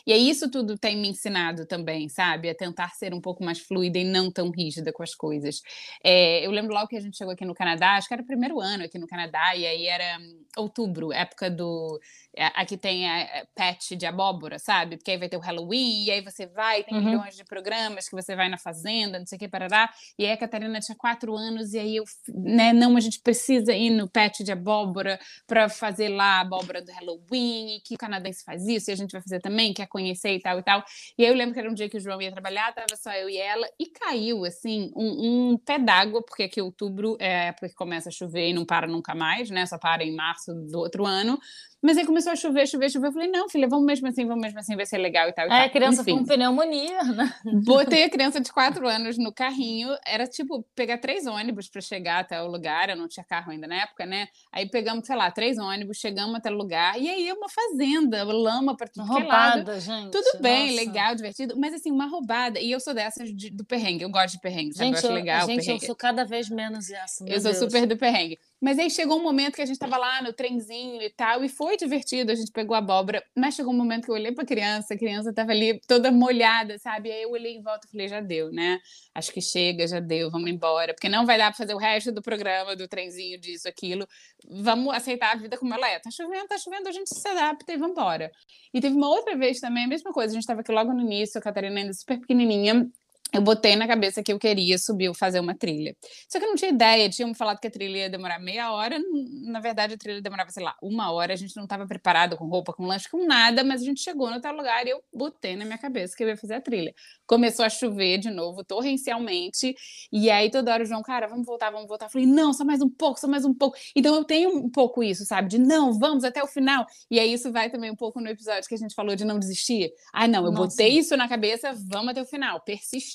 E 0.06 0.14
aí 0.14 0.30
isso 0.30 0.50
tudo 0.50 0.78
tem 0.78 0.98
me 0.98 1.10
ensinado 1.10 1.66
também, 1.66 2.10
sabe? 2.10 2.50
A 2.50 2.56
tentar 2.56 2.90
ser 2.96 3.14
um 3.14 3.22
pouco 3.22 3.44
mais 3.44 3.60
fluida 3.60 3.98
e 4.00 4.04
não 4.04 4.32
tão 4.32 4.50
rígida 4.50 4.92
com 4.92 5.04
as 5.04 5.14
coisas. 5.16 5.62
É, 6.04 6.46
eu 6.46 6.52
lembro 6.52 6.74
logo 6.74 6.88
que 6.88 6.98
a 6.98 7.00
gente 7.02 7.18
chegou 7.18 7.34
aqui 7.34 7.46
no 7.46 7.54
Canadá, 7.54 7.92
acho 7.96 8.08
que 8.08 8.14
era 8.14 8.24
o 8.24 8.26
primeiro 8.26 8.60
ano 8.60 8.84
aqui 8.84 8.98
no 9.00 9.08
Canadá, 9.08 9.56
e 9.56 9.66
aí 9.66 9.88
era 9.88 10.18
hum, 10.20 10.44
outubro, 10.58 11.12
época 11.12 11.50
do. 11.50 12.00
é, 12.36 12.46
Aqui 12.56 12.78
tem 12.78 13.10
a, 13.10 13.42
a 13.42 13.46
patch 13.56 13.92
de 13.92 14.06
abóbora, 14.06 14.60
sabe? 14.60 14.98
Porque 14.98 15.12
aí 15.12 15.18
vai 15.18 15.30
ter 15.30 15.38
o 15.38 15.40
Halloween, 15.40 16.06
e 16.06 16.12
aí 16.12 16.22
você 16.22 16.46
vai, 16.48 16.84
tem 16.84 16.96
Uhum. 16.96 17.02
milhões 17.06 17.36
de 17.36 17.44
programas 17.44 18.08
que 18.10 18.16
você 18.16 18.36
vai 18.36 18.50
na 18.50 18.58
fazenda, 18.58 19.18
não 19.20 19.26
sei 19.26 19.36
o 19.38 19.40
que, 19.40 19.48
parará. 19.48 19.90
E 20.18 20.26
aí 20.26 20.32
a 20.32 20.38
Catarina 20.38 20.80
tinha 20.80 20.96
quatro 20.98 21.36
anos, 21.36 21.74
e 21.74 21.80
aí 21.80 21.96
eu, 21.98 22.04
né, 22.28 22.74
não, 22.74 22.96
a 22.98 23.00
gente 23.00 23.20
precisa 23.22 23.74
ir 23.74 23.90
no 23.92 24.10
patch 24.10 24.40
de 24.42 24.52
abóbora 24.52 25.20
para 25.48 25.70
fazer 25.70 26.10
lá 26.10 26.38
a 26.38 26.42
abóbora 26.42 26.82
do 26.82 26.92
Halloween, 26.92 27.78
e 27.78 27.82
que 27.82 27.96
o 27.96 27.98
canadense 27.98 28.44
faz 28.44 28.66
isso, 28.68 28.90
e 28.90 28.94
a 28.94 28.96
gente 28.98 29.12
vai 29.12 29.22
fazer 29.22 29.40
também, 29.40 29.74
quer 29.82 29.88
conhecer 29.88 30.34
e 30.34 30.40
tal 30.40 30.60
e 30.60 30.64
tal. 30.64 30.84
E 31.18 31.24
aí 31.26 31.32
eu 31.32 31.36
lembro 31.36 31.54
que 31.54 31.60
era 31.60 31.70
um 31.70 31.74
dia 31.74 31.90
que 31.90 31.98
o 31.98 32.00
João 32.00 32.22
ia 32.22 32.32
trabalhar, 32.32 32.74
tava 32.74 32.96
só 32.96 33.12
eu 33.14 33.30
e 33.30 33.38
ela, 33.38 33.68
e 33.80 33.88
caiu, 33.88 34.46
assim, 34.46 34.92
um, 34.96 35.52
um 35.54 35.58
pé 35.58 35.80
d'água, 35.80 36.24
porque 36.24 36.44
aqui 36.44 36.62
outubro 36.62 37.18
é 37.20 37.36
a 37.36 37.44
época 37.46 37.70
que 37.70 37.76
começa 37.76 38.10
a 38.10 38.12
chover 38.12 38.50
e 38.50 38.54
não 38.54 38.66
para 38.66 38.88
nunca 38.88 39.16
mais, 39.16 39.50
né? 39.50 39.66
Só 39.66 39.78
para 39.78 40.04
em 40.04 40.16
março 40.16 40.54
do 40.54 40.80
outro 40.80 41.06
ano. 41.06 41.40
Mas 41.84 41.98
aí 41.98 42.06
começou 42.06 42.32
a 42.32 42.36
chover, 42.36 42.68
chover, 42.68 42.90
chover. 42.92 43.08
Eu 43.08 43.12
falei, 43.12 43.28
não, 43.28 43.50
filha, 43.50 43.68
vamos 43.68 43.86
mesmo 43.86 44.08
assim, 44.08 44.26
vamos 44.26 44.42
mesmo 44.44 44.60
assim, 44.60 44.76
vai 44.76 44.86
ser 44.86 44.98
legal 45.00 45.28
e 45.28 45.34
tal. 45.34 45.46
E 45.46 45.48
É, 45.48 45.50
tal. 45.50 45.66
a 45.66 45.70
criança 45.70 46.02
Enfim, 46.02 46.18
com 46.20 46.26
pneumonia, 46.26 47.02
né? 47.04 47.34
Botei 47.66 48.04
a 48.04 48.10
criança 48.10 48.40
de 48.40 48.52
quatro 48.52 48.88
anos 48.88 49.18
no 49.18 49.34
carrinho. 49.34 49.90
Era 50.06 50.28
tipo 50.28 50.64
pegar 50.76 51.00
três 51.00 51.26
ônibus 51.26 51.68
para 51.70 51.82
chegar 51.82 52.20
até 52.20 52.42
o 52.42 52.48
lugar. 52.48 52.90
Eu 52.90 52.96
não 52.96 53.08
tinha 53.08 53.24
carro 53.24 53.52
ainda 53.52 53.66
na 53.68 53.76
época, 53.82 54.06
né? 54.06 54.28
Aí 54.52 54.70
pegamos, 54.70 55.08
sei 55.08 55.16
lá, 55.16 55.32
três 55.32 55.58
ônibus, 55.58 55.98
chegamos 55.98 56.36
até 56.36 56.52
o 56.52 56.56
lugar. 56.56 57.00
E 57.02 57.10
aí 57.10 57.28
é 57.28 57.34
uma 57.34 57.50
fazenda, 57.50 58.24
lama 58.24 58.78
para 58.78 58.88
tudo 58.88 59.08
que 59.16 59.22
é 59.22 59.26
lado. 59.26 59.56
Roubada, 59.58 59.80
gente. 59.80 60.12
Tudo 60.12 60.40
bem, 60.42 60.72
nossa. 60.72 60.76
legal, 60.86 61.16
divertido, 61.16 61.56
mas 61.58 61.74
assim, 61.74 61.92
uma 61.92 62.06
roubada. 62.08 62.60
E 62.60 62.72
eu 62.72 62.80
sou 62.80 62.94
dessas 62.94 63.36
de- 63.36 63.50
do 63.50 63.66
perrengue, 63.66 64.04
eu 64.04 64.10
gosto 64.12 64.34
de 64.36 64.40
perrengue, 64.42 64.74
sabe? 64.74 64.86
Gente, 64.90 65.04
eu 65.04 65.10
acho 65.10 65.14
legal 65.14 65.48
gente, 65.48 65.68
eu 65.70 65.80
sou 65.80 65.96
cada 65.96 66.24
vez 66.26 66.48
menos 66.50 66.90
essa. 66.92 67.24
Eu 67.28 67.42
sou 67.42 67.52
Deus. 67.52 67.58
super 67.58 67.86
do 67.88 67.98
perrengue. 67.98 68.38
Mas 68.62 68.78
aí 68.78 68.92
chegou 68.92 69.18
um 69.20 69.24
momento 69.24 69.56
que 69.56 69.62
a 69.62 69.66
gente 69.66 69.80
tava 69.80 69.98
lá 69.98 70.22
no 70.22 70.32
trenzinho 70.34 71.02
e 71.02 71.10
tal, 71.10 71.44
e 71.44 71.50
foi 71.50 71.76
divertido, 71.78 72.32
a 72.32 72.36
gente 72.36 72.52
pegou 72.52 72.76
a 72.76 72.78
abóbora, 72.78 73.24
mas 73.36 73.56
chegou 73.56 73.74
um 73.74 73.78
momento 73.78 74.06
que 74.06 74.12
eu 74.12 74.16
olhei 74.16 74.32
pra 74.32 74.46
criança, 74.46 74.94
a 74.94 74.98
criança 74.98 75.34
tava 75.34 75.52
ali 75.52 75.82
toda 75.88 76.12
molhada, 76.12 76.78
sabe? 76.78 77.12
Aí 77.12 77.24
eu 77.24 77.32
olhei 77.32 77.56
em 77.56 77.62
volta 77.64 77.88
e 77.88 77.92
falei, 77.92 78.08
já 78.08 78.22
deu, 78.22 78.52
né? 78.52 78.80
Acho 79.16 79.32
que 79.32 79.42
chega, 79.42 79.88
já 79.88 80.00
deu, 80.00 80.30
vamos 80.30 80.50
embora, 80.52 80.94
porque 80.94 81.10
não 81.10 81.26
vai 81.26 81.40
dar 81.40 81.48
pra 81.50 81.58
fazer 81.58 81.74
o 81.74 81.78
resto 81.78 82.12
do 82.12 82.22
programa, 82.22 82.76
do 82.76 82.88
trenzinho, 82.88 83.40
disso, 83.40 83.68
aquilo. 83.68 84.08
Vamos 84.48 84.94
aceitar 84.94 85.32
a 85.32 85.36
vida 85.40 85.58
como 85.58 85.74
ela 85.74 85.90
é. 85.90 86.00
Tá 86.00 86.12
chovendo, 86.12 86.48
tá 86.48 86.58
chovendo, 86.60 86.88
a 86.88 86.92
gente 86.92 87.10
se 87.10 87.28
adapta 87.28 87.74
e 87.74 87.78
vamos 87.78 87.94
embora. 87.94 88.32
E 88.74 88.80
teve 88.80 88.96
uma 88.96 89.10
outra 89.10 89.36
vez 89.36 89.60
também, 89.60 89.86
a 89.86 89.88
mesma 89.88 90.12
coisa, 90.14 90.34
a 90.34 90.36
gente 90.36 90.46
tava 90.46 90.62
aqui 90.62 90.72
logo 90.72 90.94
no 90.94 91.02
início, 91.02 91.40
a 91.40 91.42
Catarina 91.42 91.80
ainda 91.80 91.94
super 91.94 92.20
pequenininha, 92.20 92.88
eu 93.34 93.42
botei 93.42 93.76
na 93.76 93.88
cabeça 93.88 94.22
que 94.22 94.32
eu 94.32 94.38
queria 94.38 94.78
subir, 94.78 95.14
fazer 95.16 95.40
uma 95.40 95.56
trilha. 95.56 95.96
Só 96.28 96.38
que 96.38 96.46
eu 96.46 96.50
não 96.50 96.56
tinha 96.56 96.70
ideia, 96.70 97.10
tinham 97.10 97.30
me 97.30 97.36
falado 97.36 97.60
que 97.60 97.68
a 97.68 97.72
trilha 97.72 97.98
ia 98.00 98.10
demorar 98.10 98.40
meia 98.40 98.74
hora, 98.74 99.00
na 99.44 99.60
verdade 99.60 99.94
a 99.94 99.98
trilha 99.98 100.22
demorava, 100.22 100.50
sei 100.52 100.64
lá, 100.64 100.76
uma 100.82 101.12
hora, 101.12 101.34
a 101.34 101.36
gente 101.36 101.56
não 101.56 101.64
estava 101.64 101.88
preparado 101.88 102.36
com 102.36 102.46
roupa, 102.46 102.74
com 102.74 102.86
lanche, 102.86 103.10
com 103.10 103.26
nada, 103.26 103.64
mas 103.64 103.82
a 103.82 103.86
gente 103.86 104.02
chegou 104.02 104.30
no 104.30 104.42
tal 104.42 104.56
lugar 104.56 104.86
e 104.86 104.90
eu 104.90 105.02
botei 105.14 105.56
na 105.56 105.64
minha 105.64 105.78
cabeça 105.78 106.16
que 106.16 106.24
eu 106.24 106.28
ia 106.28 106.36
fazer 106.36 106.56
a 106.56 106.62
trilha. 106.62 106.94
Começou 107.26 107.64
a 107.64 107.70
chover 107.70 108.18
de 108.18 108.30
novo, 108.30 108.64
torrencialmente, 108.64 109.76
e 110.12 110.30
aí 110.30 110.52
toda 110.52 110.74
hora 110.74 110.84
o 110.84 110.86
João, 110.86 111.02
cara, 111.02 111.28
vamos 111.28 111.46
voltar, 111.46 111.70
vamos 111.72 111.88
voltar. 111.88 112.08
Eu 112.08 112.10
falei, 112.10 112.28
não, 112.28 112.52
só 112.52 112.66
mais 112.66 112.82
um 112.82 112.90
pouco, 112.90 113.20
só 113.20 113.28
mais 113.28 113.46
um 113.46 113.54
pouco. 113.54 113.78
Então 113.96 114.14
eu 114.14 114.26
tenho 114.26 114.50
um 114.50 114.70
pouco 114.70 115.02
isso, 115.02 115.26
sabe, 115.26 115.48
de 115.48 115.58
não, 115.58 115.98
vamos 115.98 116.24
até 116.24 116.44
o 116.44 116.48
final. 116.48 116.86
E 117.10 117.20
aí 117.20 117.32
isso 117.32 117.52
vai 117.52 117.70
também 117.70 117.90
um 117.90 117.96
pouco 117.96 118.20
no 118.20 118.28
episódio 118.28 118.68
que 118.68 118.76
a 118.76 118.78
gente 118.78 118.94
falou 118.94 119.16
de 119.16 119.24
não 119.24 119.40
desistir. 119.40 119.94
Ah, 120.12 120.28
não, 120.28 120.46
eu 120.46 120.52
Nossa. 120.52 120.76
botei 120.76 120.98
isso 120.98 121.16
na 121.16 121.30
cabeça, 121.30 121.74
vamos 121.88 122.10
até 122.10 122.22
o 122.22 122.26
final. 122.26 122.60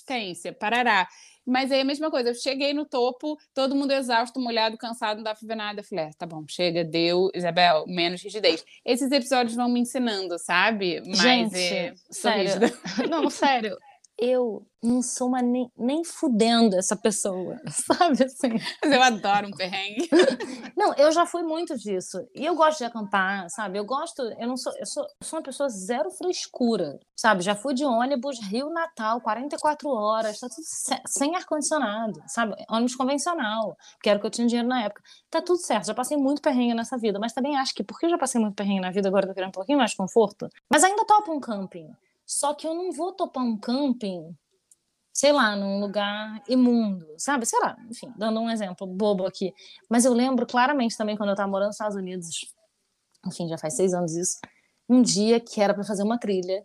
Persistência, 0.06 0.52
parará. 0.52 1.08
Mas 1.44 1.70
aí 1.70 1.80
a 1.80 1.84
mesma 1.84 2.10
coisa, 2.10 2.30
eu 2.30 2.34
cheguei 2.34 2.74
no 2.74 2.84
topo, 2.84 3.38
todo 3.54 3.74
mundo 3.74 3.92
exausto, 3.92 4.40
molhado, 4.40 4.76
cansado, 4.76 5.18
não 5.18 5.22
dava 5.22 5.38
pra 5.38 5.46
ver 5.46 5.54
nada. 5.54 5.80
Eu 5.80 5.84
falei, 5.84 6.06
ah, 6.06 6.10
tá 6.18 6.26
bom, 6.26 6.44
chega, 6.48 6.82
deu, 6.82 7.30
Isabel, 7.32 7.84
menos 7.86 8.20
rigidez. 8.20 8.64
Esses 8.84 9.12
episódios 9.12 9.54
vão 9.54 9.68
me 9.68 9.78
ensinando, 9.78 10.38
sabe? 10.40 11.00
Mas 11.06 11.18
Gente, 11.18 11.56
é, 11.56 11.94
sério. 12.10 12.52
Não, 13.08 13.30
sério. 13.30 13.78
Eu 14.18 14.66
não 14.82 15.02
sou 15.02 15.28
uma 15.28 15.42
nem, 15.42 15.70
nem 15.76 16.02
fudendo 16.04 16.76
essa 16.76 16.96
pessoa, 16.96 17.60
sabe 17.68 18.24
assim? 18.24 18.48
Mas 18.82 18.92
eu 18.92 19.02
adoro 19.02 19.48
um 19.48 19.50
perrengue. 19.50 20.08
Não, 20.76 20.94
eu 20.94 21.10
já 21.10 21.26
fui 21.26 21.42
muito 21.42 21.76
disso. 21.76 22.18
E 22.34 22.44
eu 22.44 22.54
gosto 22.54 22.78
de 22.78 22.84
acampar, 22.84 23.48
sabe? 23.50 23.78
Eu 23.78 23.84
gosto, 23.84 24.22
eu 24.38 24.46
não 24.46 24.56
sou, 24.56 24.72
eu 24.78 24.86
sou, 24.86 25.02
eu 25.04 25.26
sou 25.26 25.38
uma 25.38 25.42
pessoa 25.42 25.68
zero 25.70 26.10
frescura, 26.10 26.98
sabe? 27.16 27.42
Já 27.42 27.54
fui 27.54 27.72
de 27.74 27.84
ônibus 27.84 28.38
Rio 28.42 28.68
Natal, 28.70 29.20
44 29.20 29.88
horas, 29.88 30.38
tá 30.38 30.48
tudo 30.48 30.64
ce- 30.64 31.02
sem 31.06 31.34
ar-condicionado, 31.34 32.22
sabe? 32.26 32.54
Ônibus 32.70 32.94
convencional, 32.94 33.76
que 34.02 34.08
era 34.10 34.18
o 34.18 34.20
que 34.20 34.26
eu 34.26 34.30
tinha 34.30 34.46
dinheiro 34.46 34.68
na 34.68 34.82
época. 34.82 35.02
Tá 35.30 35.40
tudo 35.42 35.58
certo, 35.58 35.86
já 35.86 35.94
passei 35.94 36.16
muito 36.16 36.40
perrengue 36.42 36.74
nessa 36.74 36.96
vida, 36.98 37.18
mas 37.18 37.32
também 37.32 37.56
acho 37.56 37.74
que 37.74 37.82
porque 37.82 38.06
eu 38.06 38.10
já 38.10 38.18
passei 38.18 38.40
muito 38.40 38.54
perrengue 38.54 38.80
na 38.80 38.90
vida, 38.90 39.08
agora 39.08 39.24
eu 39.24 39.28
tô 39.30 39.34
querendo 39.34 39.48
um 39.48 39.52
pouquinho 39.52 39.78
mais 39.78 39.90
de 39.92 39.96
conforto. 39.96 40.48
Mas 40.70 40.84
ainda 40.84 41.04
topo 41.06 41.32
um 41.32 41.40
camping. 41.40 41.90
Só 42.26 42.54
que 42.54 42.66
eu 42.66 42.74
não 42.74 42.92
vou 42.92 43.12
topar 43.12 43.44
um 43.44 43.56
camping 43.58 44.36
sei 45.16 45.32
lá, 45.32 45.56
num 45.56 45.80
lugar 45.80 46.42
imundo, 46.46 47.06
sabe? 47.16 47.46
Sei 47.46 47.58
lá, 47.58 47.74
enfim, 47.90 48.12
dando 48.18 48.38
um 48.38 48.50
exemplo 48.50 48.86
bobo 48.86 49.24
aqui. 49.24 49.50
Mas 49.88 50.04
eu 50.04 50.12
lembro 50.12 50.46
claramente 50.46 50.94
também 50.94 51.16
quando 51.16 51.30
eu 51.30 51.32
estava 51.32 51.50
morando 51.50 51.68
nos 51.68 51.76
Estados 51.76 51.96
Unidos, 51.96 52.28
enfim, 53.26 53.48
já 53.48 53.56
faz 53.56 53.74
seis 53.74 53.94
anos 53.94 54.14
isso, 54.14 54.38
um 54.86 55.00
dia 55.00 55.40
que 55.40 55.58
era 55.58 55.72
para 55.72 55.84
fazer 55.84 56.02
uma 56.02 56.18
trilha. 56.18 56.62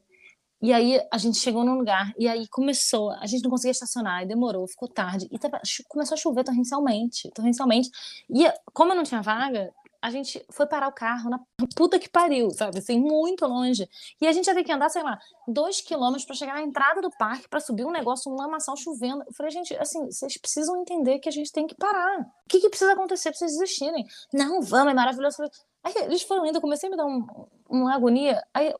E 0.61 0.73
aí 0.73 0.99
a 1.09 1.17
gente 1.17 1.37
chegou 1.37 1.63
num 1.63 1.75
lugar 1.75 2.13
e 2.19 2.27
aí 2.27 2.45
começou, 2.49 3.11
a 3.11 3.25
gente 3.25 3.41
não 3.41 3.49
conseguia 3.49 3.71
estacionar, 3.71 4.21
e 4.23 4.27
demorou, 4.27 4.67
ficou 4.67 4.89
tarde, 4.89 5.29
e 5.31 5.39
tava- 5.39 5.61
começou 5.87 6.15
a 6.15 6.17
chover 6.17 6.43
torrencialmente, 6.43 7.31
torrencialmente. 7.31 7.89
E 8.29 8.51
como 8.73 8.91
eu 8.91 8.97
não 8.97 9.03
tinha 9.03 9.21
vaga, 9.21 9.73
a 10.01 10.09
gente 10.09 10.43
foi 10.49 10.65
parar 10.65 10.87
o 10.87 10.91
carro 10.91 11.29
na 11.29 11.39
puta 11.75 11.99
que 11.99 12.09
pariu, 12.09 12.49
sabe? 12.51 12.79
Assim, 12.79 12.99
muito 12.99 13.45
longe. 13.45 13.87
E 14.19 14.27
a 14.27 14.31
gente 14.31 14.47
ia 14.47 14.55
ter 14.55 14.63
que 14.63 14.71
andar, 14.71 14.89
sei 14.89 15.03
lá, 15.03 15.19
dois 15.47 15.79
quilômetros 15.81 16.25
para 16.25 16.35
chegar 16.35 16.53
na 16.55 16.63
entrada 16.63 17.01
do 17.01 17.11
parque 17.11 17.47
para 17.47 17.59
subir 17.59 17.85
um 17.85 17.91
negócio, 17.91 18.31
um 18.31 18.35
lamaçal 18.35 18.75
chovendo. 18.75 19.23
Eu 19.27 19.33
falei, 19.33 19.51
gente, 19.51 19.75
assim, 19.77 20.05
vocês 20.05 20.37
precisam 20.37 20.81
entender 20.81 21.19
que 21.19 21.29
a 21.29 21.31
gente 21.31 21.51
tem 21.51 21.67
que 21.67 21.75
parar. 21.75 22.21
O 22.21 22.49
que, 22.49 22.59
que 22.59 22.69
precisa 22.69 22.93
acontecer 22.93 23.29
para 23.29 23.37
vocês 23.37 23.51
desistirem? 23.51 24.05
Não, 24.33 24.61
vamos, 24.61 24.91
é 24.91 24.95
maravilhoso. 24.95 25.35
Eu 25.43 25.49
falei, 25.49 25.51
Aí 25.83 25.93
eles 26.03 26.21
foram 26.21 26.45
indo, 26.45 26.57
eu 26.57 26.61
comecei 26.61 26.87
a 26.87 26.91
me 26.91 26.97
dar 26.97 27.05
um, 27.05 27.25
uma 27.69 27.93
agonia. 27.93 28.43
Aí 28.53 28.73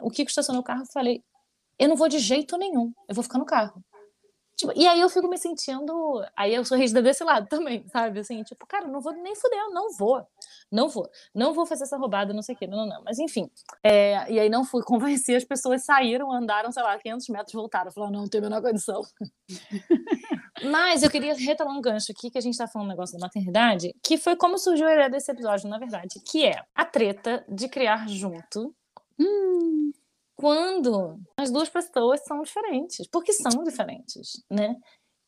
o 0.00 0.10
Kiko 0.10 0.28
estacionou 0.28 0.62
o 0.62 0.64
carro 0.64 0.84
e 0.84 0.92
falei, 0.92 1.24
eu 1.78 1.88
não 1.88 1.96
vou 1.96 2.08
de 2.08 2.18
jeito 2.18 2.56
nenhum, 2.56 2.92
eu 3.08 3.14
vou 3.14 3.24
ficar 3.24 3.38
no 3.38 3.44
carro. 3.44 3.82
Tipo, 4.56 4.72
e 4.76 4.86
aí 4.86 5.00
eu 5.00 5.08
fico 5.08 5.26
me 5.28 5.36
sentindo. 5.36 6.24
Aí 6.36 6.54
eu 6.54 6.64
sou 6.64 6.78
rígida 6.78 7.02
desse 7.02 7.24
lado 7.24 7.48
também, 7.48 7.84
sabe? 7.88 8.20
Assim, 8.20 8.42
tipo, 8.44 8.64
cara, 8.66 8.86
não 8.86 9.00
vou 9.00 9.12
nem 9.12 9.34
fuder, 9.34 9.58
eu 9.58 9.70
não 9.70 9.92
vou. 9.92 10.24
Não 10.74 10.88
vou. 10.88 11.08
Não 11.32 11.54
vou 11.54 11.64
fazer 11.64 11.84
essa 11.84 11.96
roubada, 11.96 12.34
não 12.34 12.42
sei 12.42 12.56
o 12.56 12.58
quê. 12.58 12.66
Não, 12.66 12.78
não, 12.78 12.86
não. 12.86 13.02
Mas 13.04 13.20
enfim. 13.20 13.48
É, 13.80 14.30
e 14.30 14.40
aí 14.40 14.50
não 14.50 14.64
fui 14.64 14.82
convencer, 14.84 15.36
as 15.36 15.44
pessoas 15.44 15.84
saíram, 15.84 16.32
andaram, 16.32 16.72
sei 16.72 16.82
lá, 16.82 16.98
500 16.98 17.28
metros, 17.28 17.52
voltaram. 17.52 17.92
Falaram, 17.92 18.12
não, 18.12 18.20
não 18.22 18.28
tem 18.28 18.40
a 18.40 18.42
menor 18.42 18.60
condição. 18.60 19.00
Mas 20.64 21.04
eu 21.04 21.10
queria 21.10 21.34
retomar 21.34 21.76
um 21.76 21.80
gancho 21.80 22.10
aqui, 22.10 22.28
que 22.30 22.38
a 22.38 22.40
gente 22.40 22.58
tá 22.58 22.66
falando 22.66 22.88
um 22.88 22.90
negócio 22.90 23.16
da 23.16 23.24
maternidade, 23.24 23.94
que 24.02 24.18
foi 24.18 24.34
como 24.34 24.58
surgiu 24.58 24.86
a 24.88 24.92
ideia 24.92 25.10
desse 25.10 25.30
episódio, 25.30 25.68
na 25.68 25.78
verdade, 25.78 26.20
que 26.26 26.44
é 26.44 26.60
a 26.74 26.84
treta 26.84 27.44
de 27.48 27.68
criar 27.68 28.08
junto. 28.08 28.74
Hum, 29.18 29.92
quando 30.34 31.20
as 31.36 31.50
duas 31.50 31.68
pessoas 31.68 32.24
são 32.24 32.42
diferentes, 32.42 33.06
porque 33.08 33.32
são 33.32 33.62
diferentes, 33.62 34.42
né? 34.50 34.74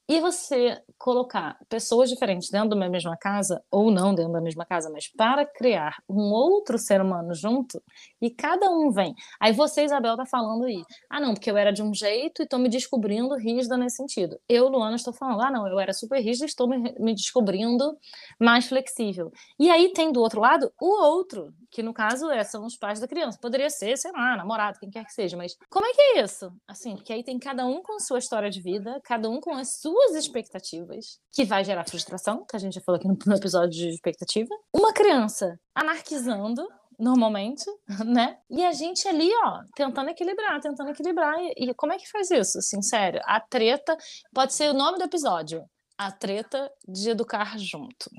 E 0.08 0.20
você 0.20 0.80
colocar 0.96 1.58
pessoas 1.68 2.08
diferentes 2.08 2.48
dentro 2.48 2.68
de 2.68 2.74
uma 2.76 2.88
mesma 2.88 3.16
casa, 3.16 3.60
ou 3.68 3.90
não 3.90 4.14
dentro 4.14 4.32
da 4.32 4.40
mesma 4.40 4.64
casa, 4.64 4.88
mas 4.88 5.08
para 5.08 5.44
criar 5.44 5.96
um 6.08 6.30
outro 6.30 6.78
ser 6.78 7.00
humano 7.00 7.34
junto, 7.34 7.82
e 8.22 8.30
cada 8.30 8.70
um 8.70 8.92
vem. 8.92 9.14
Aí 9.40 9.52
você, 9.52 9.82
Isabel, 9.84 10.16
tá 10.16 10.24
falando 10.24 10.64
aí. 10.64 10.80
Ah, 11.10 11.20
não, 11.20 11.34
porque 11.34 11.50
eu 11.50 11.56
era 11.56 11.72
de 11.72 11.82
um 11.82 11.92
jeito 11.92 12.40
e 12.40 12.46
tô 12.46 12.56
me 12.56 12.68
descobrindo 12.68 13.34
rígida 13.34 13.76
nesse 13.76 13.96
sentido. 13.96 14.38
Eu, 14.48 14.68
Luana, 14.68 14.94
estou 14.94 15.12
falando, 15.12 15.42
ah, 15.42 15.50
não, 15.50 15.66
eu 15.66 15.80
era 15.80 15.92
super 15.92 16.20
rígida 16.20 16.44
e 16.44 16.48
estou 16.48 16.68
me, 16.68 16.94
me 17.00 17.12
descobrindo 17.12 17.98
mais 18.38 18.68
flexível. 18.68 19.32
E 19.58 19.68
aí 19.68 19.92
tem 19.92 20.12
do 20.12 20.20
outro 20.20 20.40
lado 20.40 20.72
o 20.80 21.02
outro, 21.02 21.52
que 21.68 21.82
no 21.82 21.92
caso 21.92 22.30
é, 22.30 22.44
são 22.44 22.64
os 22.64 22.76
pais 22.76 23.00
da 23.00 23.08
criança. 23.08 23.38
Poderia 23.42 23.68
ser, 23.68 23.96
sei 23.98 24.12
lá, 24.12 24.36
namorado, 24.36 24.78
quem 24.78 24.88
quer 24.88 25.04
que 25.04 25.12
seja, 25.12 25.36
mas 25.36 25.56
como 25.68 25.84
é 25.84 25.92
que 25.92 26.00
é 26.00 26.22
isso? 26.22 26.48
Assim, 26.68 26.94
porque 26.94 27.12
aí 27.12 27.24
tem 27.24 27.40
cada 27.40 27.66
um 27.66 27.82
com 27.82 27.98
sua 27.98 28.20
história 28.20 28.48
de 28.48 28.62
vida, 28.62 29.00
cada 29.02 29.28
um 29.28 29.40
com 29.40 29.52
as 29.52 29.80
suas 29.80 29.95
expectativas, 30.14 31.18
que 31.32 31.44
vai 31.44 31.64
gerar 31.64 31.88
frustração, 31.88 32.44
que 32.48 32.56
a 32.56 32.58
gente 32.58 32.74
já 32.74 32.80
falou 32.80 32.98
aqui 32.98 33.08
no 33.08 33.16
no 33.26 33.34
episódio 33.34 33.70
de 33.70 33.88
expectativa. 33.88 34.48
Uma 34.72 34.92
criança 34.92 35.58
anarquizando, 35.74 36.66
normalmente, 36.98 37.64
né? 38.04 38.38
E 38.50 38.64
a 38.64 38.72
gente 38.72 39.06
ali, 39.08 39.30
ó, 39.44 39.62
tentando 39.74 40.10
equilibrar, 40.10 40.60
tentando 40.60 40.90
equilibrar. 40.90 41.34
E, 41.40 41.70
e 41.70 41.74
como 41.74 41.92
é 41.92 41.98
que 41.98 42.08
faz 42.08 42.30
isso? 42.30 42.58
Assim, 42.58 42.80
sério, 42.82 43.20
a 43.24 43.40
treta 43.40 43.96
pode 44.32 44.54
ser 44.54 44.70
o 44.70 44.74
nome 44.74 44.98
do 44.98 45.04
episódio. 45.04 45.64
A 45.98 46.12
treta 46.12 46.70
de 46.86 47.10
educar 47.10 47.58
junto. 47.58 48.10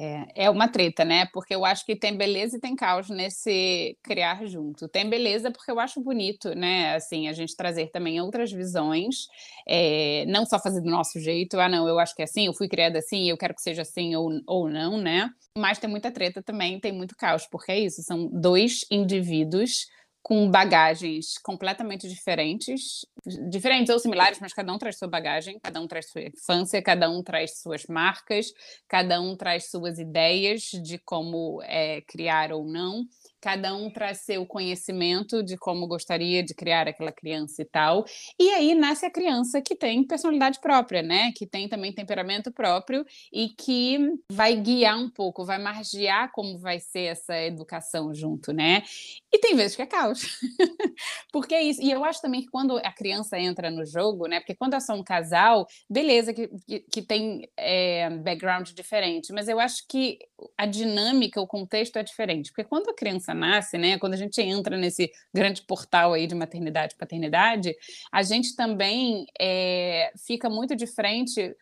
É, 0.00 0.46
é 0.46 0.50
uma 0.50 0.68
treta, 0.68 1.04
né? 1.04 1.26
Porque 1.32 1.54
eu 1.54 1.64
acho 1.64 1.84
que 1.84 1.94
tem 1.94 2.16
beleza 2.16 2.56
e 2.56 2.60
tem 2.60 2.74
caos 2.74 3.10
nesse 3.10 3.96
criar 4.02 4.44
junto. 4.46 4.88
Tem 4.88 5.08
beleza 5.08 5.50
porque 5.50 5.70
eu 5.70 5.78
acho 5.78 6.00
bonito, 6.00 6.54
né? 6.54 6.94
Assim, 6.94 7.28
a 7.28 7.32
gente 7.32 7.54
trazer 7.54 7.88
também 7.90 8.20
outras 8.20 8.50
visões, 8.50 9.26
é, 9.68 10.24
não 10.26 10.46
só 10.46 10.58
fazer 10.58 10.80
do 10.80 10.90
nosso 10.90 11.20
jeito, 11.20 11.60
ah, 11.60 11.68
não, 11.68 11.86
eu 11.86 11.98
acho 11.98 12.14
que 12.14 12.22
é 12.22 12.24
assim, 12.24 12.46
eu 12.46 12.54
fui 12.54 12.68
criada 12.68 12.98
assim, 12.98 13.28
eu 13.28 13.36
quero 13.36 13.54
que 13.54 13.62
seja 13.62 13.82
assim 13.82 14.16
ou, 14.16 14.30
ou 14.46 14.68
não, 14.68 14.98
né? 14.98 15.30
Mas 15.56 15.78
tem 15.78 15.90
muita 15.90 16.10
treta 16.10 16.42
também, 16.42 16.80
tem 16.80 16.92
muito 16.92 17.14
caos, 17.14 17.46
porque 17.46 17.72
é 17.72 17.80
isso, 17.80 18.02
são 18.02 18.26
dois 18.32 18.86
indivíduos 18.90 19.86
com 20.22 20.48
bagagens 20.48 21.36
completamente 21.42 22.08
diferentes 22.08 23.04
diferentes 23.48 23.92
ou 23.92 23.98
similares, 23.98 24.38
mas 24.40 24.52
cada 24.52 24.72
um 24.72 24.78
traz 24.78 24.98
sua 24.98 25.08
bagagem, 25.08 25.58
cada 25.62 25.80
um 25.80 25.86
traz 25.86 26.10
sua 26.10 26.22
infância, 26.22 26.82
cada 26.82 27.10
um 27.10 27.22
traz 27.22 27.60
suas 27.60 27.86
marcas, 27.86 28.46
cada 28.88 29.20
um 29.20 29.36
traz 29.36 29.70
suas 29.70 29.98
ideias 29.98 30.62
de 30.62 30.98
como 30.98 31.60
é, 31.62 32.00
criar 32.02 32.52
ou 32.52 32.64
não 32.64 33.06
cada 33.42 33.74
um 33.74 33.90
traz 33.90 34.18
seu 34.18 34.46
conhecimento 34.46 35.42
de 35.42 35.56
como 35.56 35.88
gostaria 35.88 36.44
de 36.44 36.54
criar 36.54 36.86
aquela 36.86 37.10
criança 37.10 37.60
e 37.60 37.64
tal. 37.64 38.04
E 38.38 38.48
aí 38.50 38.72
nasce 38.72 39.04
a 39.04 39.10
criança 39.10 39.60
que 39.60 39.74
tem 39.74 40.06
personalidade 40.06 40.60
própria, 40.60 41.02
né? 41.02 41.32
Que 41.32 41.44
tem 41.44 41.68
também 41.68 41.92
temperamento 41.92 42.52
próprio 42.52 43.04
e 43.32 43.48
que 43.48 43.98
vai 44.30 44.54
guiar 44.54 44.96
um 44.96 45.10
pouco, 45.10 45.44
vai 45.44 45.58
margear 45.58 46.30
como 46.30 46.56
vai 46.56 46.78
ser 46.78 47.06
essa 47.06 47.36
educação 47.36 48.14
junto, 48.14 48.52
né? 48.52 48.84
E 49.32 49.38
tem 49.38 49.56
vezes 49.56 49.74
que 49.74 49.82
é 49.82 49.86
caos. 49.86 50.38
Porque 51.32 51.52
é 51.52 51.62
isso. 51.64 51.82
E 51.82 51.90
eu 51.90 52.04
acho 52.04 52.22
também 52.22 52.42
que 52.42 52.48
quando 52.48 52.78
a 52.78 52.92
criança 53.12 53.38
entra 53.38 53.70
no 53.70 53.84
jogo, 53.84 54.26
né? 54.26 54.40
Porque 54.40 54.54
quando 54.54 54.74
é 54.74 54.80
só 54.80 54.94
um 54.94 55.04
casal, 55.04 55.66
beleza, 55.88 56.32
que, 56.32 56.48
que, 56.66 56.80
que 56.80 57.02
tem 57.02 57.48
é, 57.56 58.08
background 58.10 58.70
diferente, 58.70 59.32
mas 59.32 59.48
eu 59.48 59.60
acho 59.60 59.86
que 59.88 60.18
a 60.56 60.66
dinâmica, 60.66 61.40
o 61.40 61.46
contexto 61.46 61.96
é 61.98 62.02
diferente. 62.02 62.50
Porque 62.50 62.64
quando 62.64 62.88
a 62.88 62.94
criança 62.94 63.34
nasce, 63.34 63.76
né? 63.76 63.98
Quando 63.98 64.14
a 64.14 64.16
gente 64.16 64.40
entra 64.40 64.76
nesse 64.76 65.10
grande 65.34 65.62
portal 65.62 66.14
aí 66.14 66.26
de 66.26 66.34
maternidade 66.34 66.94
e 66.94 66.98
paternidade, 66.98 67.74
a 68.10 68.22
gente 68.22 68.56
também 68.56 69.26
é, 69.40 70.10
fica 70.26 70.48
muito 70.48 70.74
de 70.74 70.86
frente 70.86 71.54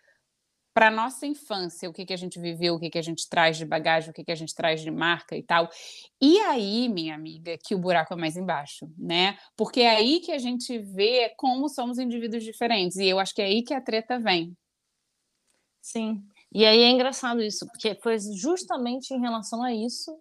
para 0.80 0.90
nossa 0.90 1.26
infância, 1.26 1.90
o 1.90 1.92
que, 1.92 2.06
que 2.06 2.12
a 2.14 2.16
gente 2.16 2.40
viveu, 2.40 2.74
o 2.74 2.80
que, 2.80 2.88
que 2.88 2.96
a 2.96 3.02
gente 3.02 3.28
traz 3.28 3.58
de 3.58 3.66
bagagem, 3.66 4.08
o 4.08 4.14
que, 4.14 4.24
que 4.24 4.32
a 4.32 4.34
gente 4.34 4.54
traz 4.54 4.80
de 4.80 4.90
marca 4.90 5.36
e 5.36 5.42
tal. 5.42 5.68
E 6.18 6.38
aí, 6.40 6.88
minha 6.88 7.14
amiga, 7.14 7.58
que 7.62 7.74
o 7.74 7.78
buraco 7.78 8.14
é 8.14 8.16
mais 8.16 8.34
embaixo, 8.34 8.90
né? 8.96 9.36
Porque 9.54 9.82
é 9.82 9.90
aí 9.90 10.20
que 10.20 10.32
a 10.32 10.38
gente 10.38 10.78
vê 10.78 11.34
como 11.36 11.68
somos 11.68 11.98
indivíduos 11.98 12.42
diferentes. 12.42 12.96
E 12.96 13.06
eu 13.06 13.18
acho 13.18 13.34
que 13.34 13.42
é 13.42 13.44
aí 13.44 13.62
que 13.62 13.74
a 13.74 13.80
treta 13.82 14.18
vem. 14.18 14.56
Sim. 15.82 16.22
E 16.50 16.64
aí 16.64 16.80
é 16.80 16.88
engraçado 16.88 17.42
isso, 17.42 17.66
porque 17.66 17.94
foi 18.02 18.16
justamente 18.18 19.12
em 19.12 19.20
relação 19.20 19.62
a 19.62 19.74
isso 19.74 20.18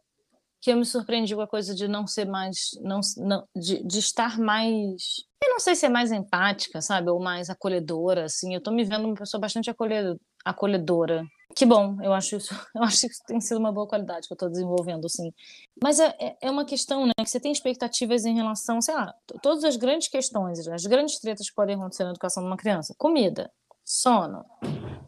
que 0.62 0.72
eu 0.72 0.76
me 0.76 0.86
surpreendi 0.86 1.36
com 1.36 1.42
a 1.42 1.48
coisa 1.48 1.74
de 1.74 1.88
não 1.88 2.06
ser 2.06 2.26
mais, 2.26 2.72
não, 2.82 3.00
não 3.16 3.48
de, 3.56 3.82
de 3.82 4.00
estar 4.00 4.38
mais, 4.38 5.24
eu 5.42 5.52
não 5.52 5.60
sei 5.62 5.74
se 5.74 5.86
é 5.86 5.90
mais 5.90 6.12
empática, 6.12 6.82
sabe, 6.82 7.10
ou 7.10 7.18
mais 7.18 7.50
acolhedora, 7.50 8.26
assim, 8.26 8.54
eu 8.54 8.62
tô 8.62 8.72
me 8.72 8.84
vendo 8.84 9.06
uma 9.06 9.16
pessoa 9.16 9.40
bastante 9.40 9.70
acolhedora. 9.70 10.20
Que 11.56 11.66
bom, 11.66 11.98
eu 12.02 12.14
acho 12.14 12.38
isso, 12.38 12.54
eu 12.76 12.84
acho 12.84 13.02
que 13.02 13.08
isso 13.08 13.24
tem 13.26 13.42
sido 13.42 13.58
uma 13.58 13.72
boa 13.72 13.88
qualidade 13.88 14.28
que 14.28 14.34
eu 14.34 14.36
estou 14.36 14.50
desenvolvendo, 14.50 15.06
assim. 15.06 15.34
Mas 15.82 16.00
é, 16.00 16.16
é, 16.20 16.38
é 16.42 16.52
uma 16.52 16.64
questão, 16.64 17.06
né, 17.06 17.12
que 17.18 17.30
você 17.30 17.40
tem 17.40 17.52
expectativas 17.52 18.26
em 18.26 18.36
relação, 18.36 18.82
sei 18.82 18.94
lá, 18.94 19.14
todas 19.42 19.64
as 19.64 19.76
grandes 19.76 20.08
questões, 20.08 20.68
as 20.68 20.86
grandes 20.86 21.20
tretas 21.20 21.50
que 21.50 21.56
podem 21.56 21.76
acontecer 21.76 22.04
na 22.04 22.12
educação 22.12 22.44
de 22.44 22.50
uma 22.50 22.58
criança. 22.58 22.94
Comida, 22.98 23.52
sono, 23.84 24.46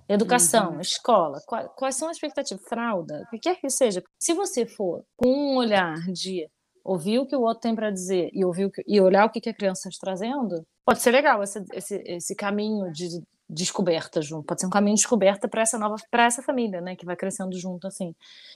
educação, 0.10 0.74
uhum. 0.74 0.82
escola, 0.82 1.40
quais, 1.46 1.70
quais, 1.76 1.96
são 1.96 2.10
as 2.10 2.18
expectativas? 2.18 2.64
Fralda, 2.68 3.24
o 3.28 3.30
que 3.30 3.40
quer 3.40 3.56
que 3.60 3.70
seja. 3.70 4.04
Se 4.20 4.34
você 4.34 4.66
for 4.66 5.06
com 5.16 5.30
um 5.30 5.56
olhar 5.58 6.00
de 6.12 6.50
ouvir 6.84 7.20
o 7.20 7.28
que 7.28 7.36
o 7.36 7.42
outro 7.42 7.62
tem 7.62 7.76
para 7.76 7.92
dizer 7.92 8.32
e 8.34 8.44
ouvir 8.44 8.72
que, 8.72 8.84
e 8.88 9.00
olhar 9.00 9.26
o 9.26 9.30
que, 9.30 9.40
que 9.40 9.50
a 9.50 9.54
criança 9.54 9.88
está 9.88 10.08
trazendo, 10.08 10.66
pode 10.84 11.02
ser 11.02 11.12
legal 11.12 11.44
esse, 11.44 11.64
esse, 11.74 12.04
esse 12.06 12.36
caminho 12.36 12.92
de 12.92 13.22
descoberta 13.52 14.22
junto, 14.22 14.46
pode 14.46 14.62
ser 14.62 14.68
um 14.68 14.70
caminho 14.70 14.96
de 14.96 15.02
descoberta 15.02 15.48
para 15.48 15.62
essa 15.62 15.78
nova, 15.78 15.96
para 16.10 16.26
essa 16.26 16.42
família, 16.42 16.80
né, 16.80 16.96
que 16.96 17.06
vai 17.06 17.18
crescendo 17.18 17.58
junto 17.60 17.86
assim. 17.86 18.16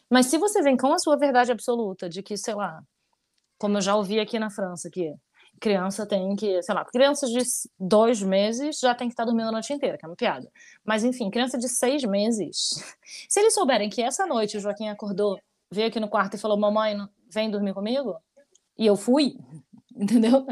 Mas 0.09 0.27
se 0.27 0.37
você 0.37 0.61
vem 0.61 0.77
com 0.77 0.93
a 0.93 0.99
sua 0.99 1.17
verdade 1.17 1.51
absoluta 1.51 2.09
de 2.09 2.23
que, 2.23 2.37
sei 2.37 2.55
lá, 2.55 2.81
como 3.57 3.77
eu 3.77 3.81
já 3.81 3.95
ouvi 3.95 4.19
aqui 4.19 4.39
na 4.39 4.49
França, 4.49 4.89
que 4.89 5.13
criança 5.59 6.05
tem 6.05 6.35
que, 6.35 6.61
sei 6.61 6.75
lá, 6.75 6.85
crianças 6.85 7.29
de 7.29 7.41
dois 7.79 8.21
meses 8.21 8.79
já 8.79 8.95
tem 8.95 9.07
que 9.07 9.13
estar 9.13 9.25
dormindo 9.25 9.49
a 9.49 9.51
noite 9.51 9.71
inteira, 9.73 9.97
que 9.97 10.05
é 10.05 10.07
uma 10.07 10.15
piada. 10.15 10.49
Mas 10.83 11.03
enfim, 11.03 11.29
criança 11.29 11.57
de 11.57 11.67
seis 11.67 12.03
meses, 12.03 12.73
se 13.29 13.39
eles 13.39 13.53
souberem 13.53 13.89
que 13.89 14.01
essa 14.01 14.25
noite 14.25 14.57
o 14.57 14.59
Joaquim 14.59 14.87
acordou, 14.87 15.37
veio 15.71 15.87
aqui 15.87 15.99
no 15.99 16.09
quarto 16.09 16.35
e 16.35 16.39
falou: 16.39 16.57
Mamãe, 16.57 16.97
vem 17.33 17.49
dormir 17.49 17.73
comigo? 17.73 18.15
E 18.77 18.85
eu 18.85 18.95
fui, 18.97 19.37
entendeu? 19.99 20.45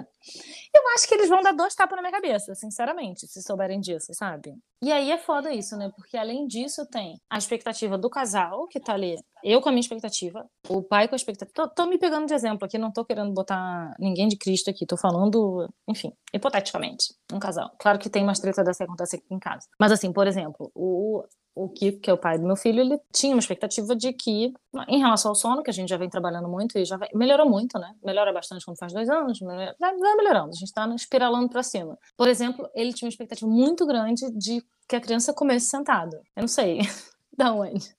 Eu 0.74 0.88
acho 0.96 1.08
que 1.08 1.16
eles 1.16 1.28
vão 1.28 1.42
dar 1.42 1.52
dois 1.52 1.76
tapas 1.76 1.96
na 1.98 2.02
minha 2.02 2.14
cabeça, 2.14 2.56
sinceramente, 2.56 3.28
se 3.28 3.42
souberem 3.44 3.80
disso, 3.80 4.14
sabe? 4.14 4.56
E 4.82 4.92
aí 4.92 5.12
é 5.12 5.18
foda 5.18 5.54
isso, 5.54 5.76
né? 5.76 5.92
Porque 5.96 6.18
além 6.18 6.48
disso 6.48 6.86
tem 6.90 7.20
a 7.30 7.38
expectativa 7.38 7.98
do 7.98 8.10
casal, 8.10 8.68
que 8.68 8.80
tá 8.80 8.94
ali, 8.94 9.16
eu 9.44 9.62
com 9.62 9.70
a 9.70 9.72
minha 9.72 9.82
expectativa, 9.82 10.48
o 10.70 10.82
pai 10.82 11.08
com 11.08 11.16
a 11.16 11.18
expectativa. 11.18 11.52
Tô, 11.54 11.68
tô 11.68 11.86
me 11.86 11.98
pegando 11.98 12.26
de 12.26 12.34
exemplo 12.34 12.66
aqui, 12.66 12.78
não 12.78 12.92
tô 12.92 13.04
querendo 13.04 13.34
botar 13.34 13.94
ninguém 14.00 14.28
de 14.28 14.38
Cristo 14.38 14.70
aqui, 14.70 14.86
tô 14.86 14.96
falando, 14.96 15.70
enfim, 15.88 16.14
hipoteticamente, 16.34 17.14
um 17.32 17.40
casal. 17.40 17.72
Claro 17.78 18.00
que 18.00 18.10
tem 18.10 18.24
umas 18.24 18.40
treta 18.40 18.64
dessa 18.64 18.80
que 18.80 18.90
acontece 18.90 19.18
aqui 19.18 19.26
em 19.30 19.40
casa. 19.40 19.68
Mas 19.80 19.92
assim, 19.92 20.12
por 20.14 20.26
exemplo, 20.26 20.72
o, 20.74 21.24
o 21.56 21.70
Kiko, 21.70 22.00
que 22.00 22.10
é 22.10 22.14
o 22.14 22.18
pai 22.18 22.38
do 22.38 22.46
meu 22.46 22.56
filho, 22.56 22.82
ele 22.82 23.00
tinha 23.12 23.36
uma 23.36 23.40
expectativa 23.40 23.96
de 23.96 24.12
que, 24.12 24.54
em 24.88 25.00
relação 25.00 25.30
ao 25.30 25.36
sono, 25.36 25.62
que 25.62 25.70
a 25.70 25.74
gente 25.74 25.90
já 25.90 25.98
vem 25.98 26.10
trabalhando 26.10 26.48
muito 26.50 26.78
e 26.78 26.86
já 26.86 26.98
vem, 26.98 27.10
melhorou 27.14 27.50
muito, 27.50 27.78
né? 27.78 27.94
Melhora 28.04 28.34
bastante 28.34 28.66
quando 28.66 28.78
faz 28.78 28.92
dois 28.92 29.10
anos, 29.10 29.40
melhora, 29.42 29.76
vai 29.80 30.16
melhorando, 30.16 30.50
a 30.50 30.54
gente 30.54 30.64
está 30.66 30.88
espiralando 30.96 31.50
para 31.50 31.62
cima. 31.62 31.98
Por 32.18 32.28
exemplo, 32.28 32.68
ele 32.74 32.94
tinha 32.94 33.08
uma 33.08 33.12
expectativa 33.12 33.50
muito 33.50 33.86
grande 33.86 34.32
de 34.32 34.64
que 34.88 34.96
a 34.96 35.02
criança 35.02 35.34
comesse 35.34 35.68
sentada. 35.68 36.22
Eu 36.36 36.42
não 36.42 36.48
sei 36.48 36.80
da 37.38 37.54
onde. 37.54 37.96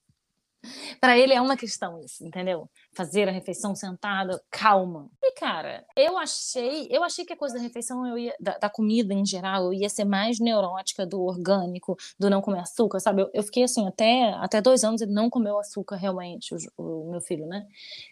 Para 0.99 1.17
ele 1.17 1.33
é 1.33 1.41
uma 1.41 1.57
questão 1.57 1.99
isso, 1.99 2.25
entendeu? 2.25 2.69
Fazer 2.93 3.27
a 3.27 3.31
refeição 3.31 3.75
sentada, 3.75 4.41
calma. 4.49 5.09
E 5.21 5.31
cara, 5.33 5.85
eu 5.95 6.17
achei, 6.17 6.87
eu 6.89 7.03
achei 7.03 7.25
que 7.25 7.33
a 7.33 7.37
coisa 7.37 7.55
da 7.55 7.61
refeição 7.61 8.05
eu 8.05 8.17
ia, 8.17 8.35
da, 8.39 8.57
da, 8.57 8.69
comida 8.69 9.13
em 9.13 9.25
geral, 9.25 9.65
eu 9.65 9.73
ia 9.73 9.89
ser 9.89 10.05
mais 10.05 10.39
neurótica 10.39 11.05
do 11.05 11.21
orgânico, 11.21 11.97
do 12.19 12.29
não 12.29 12.41
comer 12.41 12.59
açúcar, 12.59 12.99
sabe? 12.99 13.23
Eu, 13.23 13.29
eu 13.33 13.43
fiquei 13.43 13.63
assim 13.63 13.87
até 13.87 14.33
até 14.35 14.61
dois 14.61 14.83
anos 14.83 15.01
ele 15.01 15.11
não 15.11 15.29
comeu 15.29 15.59
açúcar 15.59 15.95
realmente, 15.95 16.53
o, 16.53 16.57
o, 16.77 17.11
meu 17.11 17.21
filho, 17.21 17.45
né? 17.45 17.67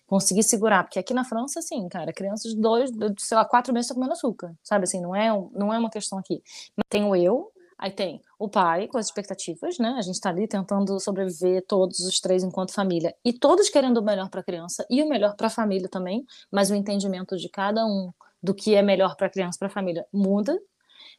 Consegui 0.07 0.43
segurar, 0.43 0.83
porque 0.83 0.99
aqui 0.99 1.13
na 1.13 1.23
França, 1.23 1.59
assim, 1.59 1.87
cara, 1.87 2.11
crianças 2.11 2.53
de 2.53 2.59
dois, 2.59 2.91
sei 3.19 3.37
lá, 3.37 3.45
quatro 3.45 3.73
meses 3.73 3.85
estão 3.85 3.95
comendo 3.95 4.13
açúcar, 4.13 4.53
sabe? 4.63 4.83
Assim, 4.83 5.01
não 5.01 5.15
é 5.15 5.29
não 5.53 5.73
é 5.73 5.77
uma 5.77 5.89
questão 5.89 6.17
aqui. 6.17 6.41
Mas 6.75 6.85
tenho 6.89 7.15
eu, 7.15 7.52
Aí 7.77 7.91
tem 7.91 8.21
o 8.39 8.49
pai 8.49 8.87
com 8.87 8.97
as 8.97 9.07
expectativas, 9.07 9.77
né? 9.77 9.95
A 9.97 10.01
gente 10.01 10.15
está 10.15 10.29
ali 10.29 10.47
tentando 10.47 10.99
sobreviver 10.99 11.65
todos 11.67 11.99
os 11.99 12.19
três 12.19 12.43
enquanto 12.43 12.73
família 12.73 13.15
e 13.23 13.33
todos 13.33 13.69
querendo 13.69 13.97
o 13.97 14.03
melhor 14.03 14.29
para 14.29 14.41
a 14.41 14.43
criança 14.43 14.85
e 14.89 15.01
o 15.01 15.09
melhor 15.09 15.35
para 15.35 15.47
a 15.47 15.49
família 15.49 15.89
também, 15.89 16.25
mas 16.51 16.71
o 16.71 16.75
entendimento 16.75 17.37
de 17.37 17.49
cada 17.49 17.85
um 17.85 18.11
do 18.41 18.53
que 18.53 18.75
é 18.75 18.81
melhor 18.81 19.15
para 19.15 19.27
a 19.27 19.29
criança, 19.29 19.57
para 19.57 19.67
a 19.67 19.71
família 19.71 20.05
muda. 20.11 20.59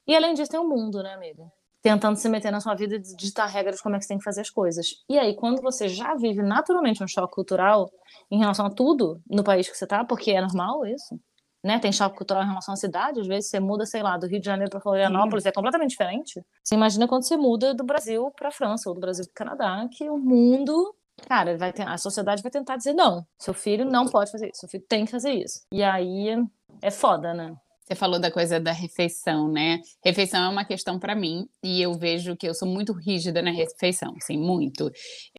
E 0.07 0.15
além 0.15 0.35
disso 0.35 0.51
tem 0.51 0.61
o 0.61 0.69
mundo, 0.69 1.03
né, 1.03 1.15
amiga? 1.15 1.51
Tentando 1.81 2.17
se 2.17 2.29
meter 2.29 2.51
na 2.51 2.61
sua 2.61 2.75
vida 2.75 2.97
e 2.97 3.01
ditar 3.01 3.47
regras 3.47 3.81
como 3.81 3.97
é 3.97 3.99
que 3.99 4.05
você 4.05 4.09
tem 4.09 4.19
que 4.19 4.25
fazer 4.25 4.43
as 4.43 4.51
coisas. 4.51 5.05
E 5.09 5.19
aí, 5.19 5.35
quando 5.35 5.61
você 5.61 5.89
já 5.89 6.15
vive 6.15 6.43
naturalmente 6.43 7.03
um 7.03 7.09
choque 7.09 7.35
cultural 7.35 7.91
em 8.31 8.39
relação 8.39 8.67
a 8.67 8.71
tudo 8.71 9.21
no 9.29 9.45
país 9.45 9.69
que 9.69 9.77
você 9.77 9.85
está, 9.85 10.05
porque 10.05 10.31
é 10.31 10.41
normal 10.41 10.87
isso, 10.87 11.19
né? 11.65 11.79
Tem 11.79 11.91
choque 11.91 12.17
cultural 12.17 12.43
em 12.43 12.47
relação 12.47 12.75
à 12.75 12.77
cidade, 12.77 13.21
às 13.21 13.27
vezes 13.27 13.49
você 13.49 13.59
muda, 13.59 13.87
sei 13.87 14.03
lá, 14.03 14.19
do 14.19 14.27
Rio 14.27 14.39
de 14.39 14.45
Janeiro 14.45 14.71
para 14.71 14.81
Florianópolis, 14.81 15.45
Sim. 15.45 15.49
é 15.49 15.53
completamente 15.53 15.91
diferente. 15.91 16.45
Você 16.63 16.75
imagina 16.75 17.09
quando 17.09 17.23
você 17.23 17.37
muda 17.37 17.75
do 17.75 17.83
Brasil 17.83 18.31
para 18.37 18.51
França 18.51 18.91
ou 18.91 18.95
do 18.95 19.01
Brasil 19.01 19.25
para 19.25 19.31
o 19.31 19.35
Canadá, 19.35 19.89
que 19.91 20.09
o 20.11 20.19
mundo 20.19 20.95
cara, 21.29 21.57
vai 21.57 21.73
ter, 21.73 21.87
a 21.87 21.97
sociedade 21.97 22.43
vai 22.43 22.51
tentar 22.51 22.77
dizer 22.77 22.93
não, 22.93 23.25
seu 23.39 23.55
filho 23.55 23.85
não 23.85 24.07
pode 24.07 24.31
fazer 24.33 24.47
isso, 24.47 24.61
seu 24.61 24.69
filho 24.69 24.85
tem 24.89 25.05
que 25.05 25.13
fazer 25.13 25.33
isso. 25.33 25.61
E 25.73 25.83
aí 25.83 26.37
é 26.83 26.91
foda, 26.91 27.33
né? 27.33 27.55
Você 27.87 27.95
falou 27.95 28.19
da 28.19 28.31
coisa 28.31 28.59
da 28.59 28.73
refeição, 28.73 29.47
né? 29.47 29.79
Refeição 30.03 30.43
é 30.43 30.49
uma 30.49 30.65
questão 30.65 30.99
para 30.99 31.15
mim 31.15 31.47
e 31.63 31.83
eu 31.83 31.93
vejo 31.95 32.35
que 32.35 32.49
eu 32.49 32.55
sou 32.55 32.67
muito 32.67 32.93
rígida 32.95 33.43
na 33.43 33.51
refeição, 33.51 34.15
assim, 34.17 34.39
muito. 34.39 34.91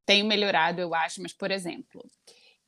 Tenho 0.05 0.25
melhorado, 0.25 0.79
eu 0.79 0.93
acho, 0.93 1.21
mas 1.21 1.33
por 1.33 1.49
exemplo, 1.49 2.03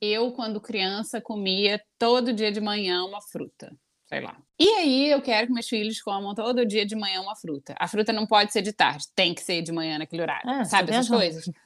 eu, 0.01 0.31
quando 0.31 0.61
criança, 0.61 1.21
comia 1.21 1.81
todo 1.97 2.33
dia 2.33 2.51
de 2.51 2.61
manhã 2.61 3.03
uma 3.03 3.21
fruta, 3.21 3.75
sei 4.07 4.21
lá. 4.21 4.41
E 4.59 4.67
aí 4.69 5.11
eu 5.11 5.21
quero 5.21 5.47
que 5.47 5.53
meus 5.53 5.69
filhos 5.69 6.01
comam 6.01 6.33
todo 6.33 6.65
dia 6.65 6.83
de 6.83 6.95
manhã 6.95 7.21
uma 7.21 7.35
fruta. 7.35 7.75
A 7.79 7.87
fruta 7.87 8.11
não 8.11 8.25
pode 8.25 8.51
ser 8.51 8.63
de 8.63 8.73
tarde, 8.73 9.05
tem 9.15 9.33
que 9.33 9.41
ser 9.41 9.61
de 9.61 9.71
manhã 9.71 9.99
naquele 9.99 10.23
horário. 10.23 10.49
É, 10.49 10.65
sabe 10.65 10.91
essas 10.91 11.07
coisas? 11.07 11.45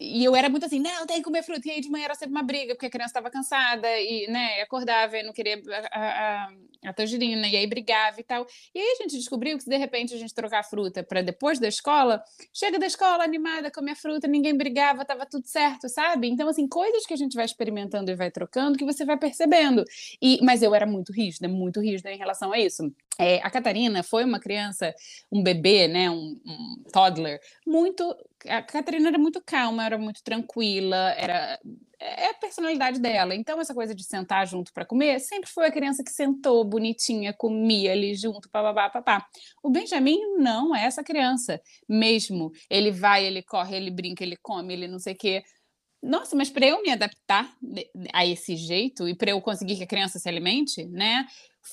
E, 0.00 0.20
e, 0.20 0.24
eu 0.24 0.34
era 0.36 0.48
muito 0.48 0.64
assim, 0.64 0.78
não, 0.78 1.06
tem 1.06 1.16
que 1.16 1.22
comer 1.22 1.42
fruta. 1.42 1.66
E 1.66 1.72
aí 1.72 1.80
de 1.80 1.88
manhã 1.88 2.04
era 2.04 2.14
sempre 2.14 2.34
uma 2.34 2.42
briga, 2.42 2.74
porque 2.74 2.86
a 2.86 2.90
criança 2.90 3.10
estava 3.10 3.30
cansada 3.30 3.88
e, 3.98 4.26
né, 4.28 4.60
acordava 4.62 5.18
e 5.18 5.22
não 5.22 5.32
queria 5.32 5.60
a, 5.90 6.00
a, 6.00 6.48
a 6.86 6.92
tangerina, 6.92 7.46
e 7.48 7.56
aí 7.56 7.66
brigava 7.66 8.20
e 8.20 8.24
tal. 8.24 8.46
E 8.74 8.78
aí 8.78 8.96
a 8.98 9.02
gente 9.02 9.16
descobriu 9.16 9.56
que 9.56 9.64
se 9.64 9.70
de 9.70 9.76
repente 9.76 10.14
a 10.14 10.18
gente 10.18 10.34
trocar 10.34 10.60
a 10.60 10.62
fruta 10.62 11.02
para 11.02 11.22
depois 11.22 11.58
da 11.58 11.68
escola, 11.68 12.22
chega 12.52 12.78
da 12.78 12.86
escola 12.86 13.24
animada, 13.24 13.70
come 13.70 13.90
a 13.90 13.96
fruta, 13.96 14.28
ninguém 14.28 14.56
brigava, 14.56 15.04
tava 15.04 15.26
tudo 15.26 15.46
certo, 15.46 15.88
sabe? 15.88 16.28
Então, 16.28 16.48
assim, 16.48 16.68
coisas 16.68 17.06
que 17.06 17.14
a 17.14 17.16
gente 17.16 17.34
vai 17.34 17.44
experimentando 17.44 18.10
e 18.10 18.14
vai 18.14 18.30
trocando 18.30 18.78
que 18.78 18.84
você 18.84 19.04
vai 19.04 19.18
percebendo. 19.18 19.84
E, 20.22 20.38
mas 20.42 20.62
eu 20.62 20.74
era 20.74 20.86
muito 20.86 21.12
rígida, 21.12 21.48
muito 21.48 21.80
rígida 21.80 22.10
relação 22.20 22.52
a 22.52 22.58
isso. 22.58 22.92
É, 23.18 23.36
a 23.42 23.50
Catarina 23.50 24.02
foi 24.02 24.24
uma 24.24 24.40
criança, 24.40 24.94
um 25.30 25.42
bebê, 25.42 25.86
né, 25.86 26.10
um, 26.10 26.40
um, 26.46 26.84
toddler, 26.92 27.40
muito. 27.66 28.16
A 28.48 28.62
Catarina 28.62 29.08
era 29.08 29.18
muito 29.18 29.42
calma, 29.44 29.84
era 29.84 29.98
muito 29.98 30.22
tranquila, 30.22 31.14
era 31.18 31.58
é 32.00 32.30
a 32.30 32.34
personalidade 32.34 32.98
dela. 32.98 33.34
Então 33.34 33.60
essa 33.60 33.74
coisa 33.74 33.94
de 33.94 34.02
sentar 34.02 34.46
junto 34.46 34.72
para 34.72 34.86
comer 34.86 35.20
sempre 35.20 35.50
foi 35.50 35.66
a 35.66 35.70
criança 35.70 36.02
que 36.02 36.10
sentou 36.10 36.64
bonitinha, 36.64 37.34
comia 37.34 37.92
ali 37.92 38.14
junto, 38.14 38.48
papapá, 38.48 38.88
papá. 38.88 39.26
O 39.62 39.68
Benjamin 39.68 40.18
não 40.38 40.74
é 40.74 40.84
essa 40.84 41.04
criança, 41.04 41.60
mesmo. 41.86 42.50
Ele 42.70 42.90
vai, 42.90 43.26
ele 43.26 43.42
corre, 43.42 43.76
ele 43.76 43.90
brinca, 43.90 44.24
ele 44.24 44.36
come, 44.36 44.72
ele 44.72 44.88
não 44.88 44.98
sei 44.98 45.12
o 45.12 45.16
quê. 45.16 45.42
Nossa, 46.02 46.34
mas 46.34 46.48
para 46.48 46.66
eu 46.66 46.82
me 46.82 46.90
adaptar 46.90 47.54
a 48.14 48.24
esse 48.24 48.56
jeito 48.56 49.06
e 49.06 49.14
para 49.14 49.32
eu 49.32 49.40
conseguir 49.42 49.76
que 49.76 49.82
a 49.82 49.86
criança 49.86 50.18
se 50.18 50.26
alimente, 50.26 50.86
né? 50.86 51.26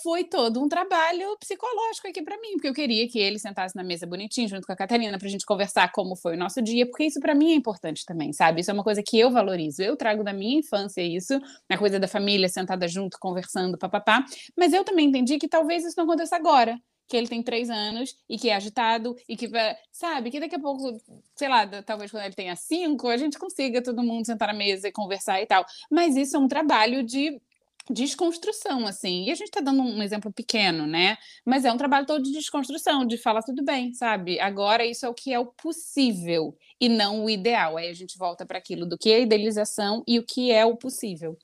Foi 0.03 0.23
todo 0.23 0.61
um 0.61 0.67
trabalho 0.67 1.37
psicológico 1.39 2.07
aqui 2.07 2.21
para 2.21 2.39
mim, 2.39 2.53
porque 2.53 2.67
eu 2.67 2.73
queria 2.73 3.07
que 3.07 3.19
ele 3.19 3.39
sentasse 3.39 3.75
na 3.75 3.83
mesa 3.83 4.05
bonitinho 4.05 4.47
junto 4.47 4.65
com 4.65 4.73
a 4.73 4.75
Catarina 4.75 5.17
para 5.17 5.27
a 5.27 5.31
gente 5.31 5.45
conversar 5.45 5.91
como 5.91 6.15
foi 6.15 6.35
o 6.35 6.37
nosso 6.37 6.61
dia, 6.61 6.85
porque 6.85 7.05
isso 7.05 7.19
para 7.19 7.33
mim 7.33 7.51
é 7.51 7.55
importante 7.55 8.05
também, 8.05 8.33
sabe? 8.33 8.61
Isso 8.61 8.71
é 8.71 8.73
uma 8.73 8.83
coisa 8.83 9.01
que 9.01 9.17
eu 9.17 9.31
valorizo. 9.31 9.81
Eu 9.81 9.95
trago 9.95 10.23
da 10.23 10.33
minha 10.33 10.59
infância 10.59 11.01
isso, 11.01 11.39
a 11.69 11.77
coisa 11.77 11.99
da 11.99 12.07
família 12.07 12.49
sentada 12.49 12.87
junto, 12.87 13.17
conversando, 13.19 13.77
papapá. 13.77 14.25
Mas 14.57 14.73
eu 14.73 14.83
também 14.83 15.07
entendi 15.07 15.37
que 15.37 15.47
talvez 15.47 15.85
isso 15.85 15.95
não 15.97 16.05
aconteça 16.05 16.35
agora 16.35 16.77
que 17.07 17.15
ele 17.15 17.27
tem 17.27 17.41
três 17.41 17.69
anos 17.69 18.15
e 18.29 18.37
que 18.37 18.49
é 18.49 18.55
agitado 18.55 19.15
e 19.27 19.37
que 19.37 19.49
sabe, 19.91 20.29
que 20.29 20.39
daqui 20.39 20.55
a 20.55 20.59
pouco, 20.59 21.01
sei 21.35 21.47
lá, 21.47 21.65
talvez 21.81 22.11
quando 22.11 22.23
ele 22.23 22.35
tenha 22.35 22.55
cinco, 22.55 23.07
a 23.07 23.17
gente 23.17 23.39
consiga 23.39 23.81
todo 23.81 24.03
mundo 24.03 24.25
sentar 24.25 24.49
na 24.49 24.53
mesa 24.53 24.89
e 24.89 24.91
conversar 24.91 25.41
e 25.41 25.45
tal. 25.45 25.65
Mas 25.89 26.15
isso 26.17 26.35
é 26.35 26.39
um 26.39 26.47
trabalho 26.47 27.01
de 27.03 27.41
desconstrução, 27.89 28.85
assim. 28.85 29.25
E 29.25 29.31
a 29.31 29.35
gente 29.35 29.47
está 29.47 29.61
dando 29.61 29.81
um 29.81 30.01
exemplo 30.01 30.31
pequeno, 30.31 30.85
né? 30.85 31.17
Mas 31.45 31.65
é 31.65 31.71
um 31.71 31.77
trabalho 31.77 32.05
todo 32.05 32.23
de 32.23 32.31
desconstrução, 32.31 33.05
de 33.05 33.17
falar 33.17 33.41
tudo 33.41 33.63
bem, 33.63 33.93
sabe? 33.93 34.39
Agora 34.39 34.85
isso 34.85 35.05
é 35.05 35.09
o 35.09 35.13
que 35.13 35.33
é 35.33 35.39
o 35.39 35.45
possível 35.45 36.55
e 36.79 36.89
não 36.89 37.25
o 37.25 37.29
ideal. 37.29 37.77
Aí 37.77 37.89
a 37.89 37.93
gente 37.93 38.17
volta 38.17 38.45
para 38.45 38.57
aquilo 38.57 38.85
do 38.85 38.97
que 38.97 39.11
é 39.11 39.21
idealização 39.21 40.03
e 40.07 40.19
o 40.19 40.25
que 40.25 40.51
é 40.51 40.65
o 40.65 40.75
possível. 40.75 41.37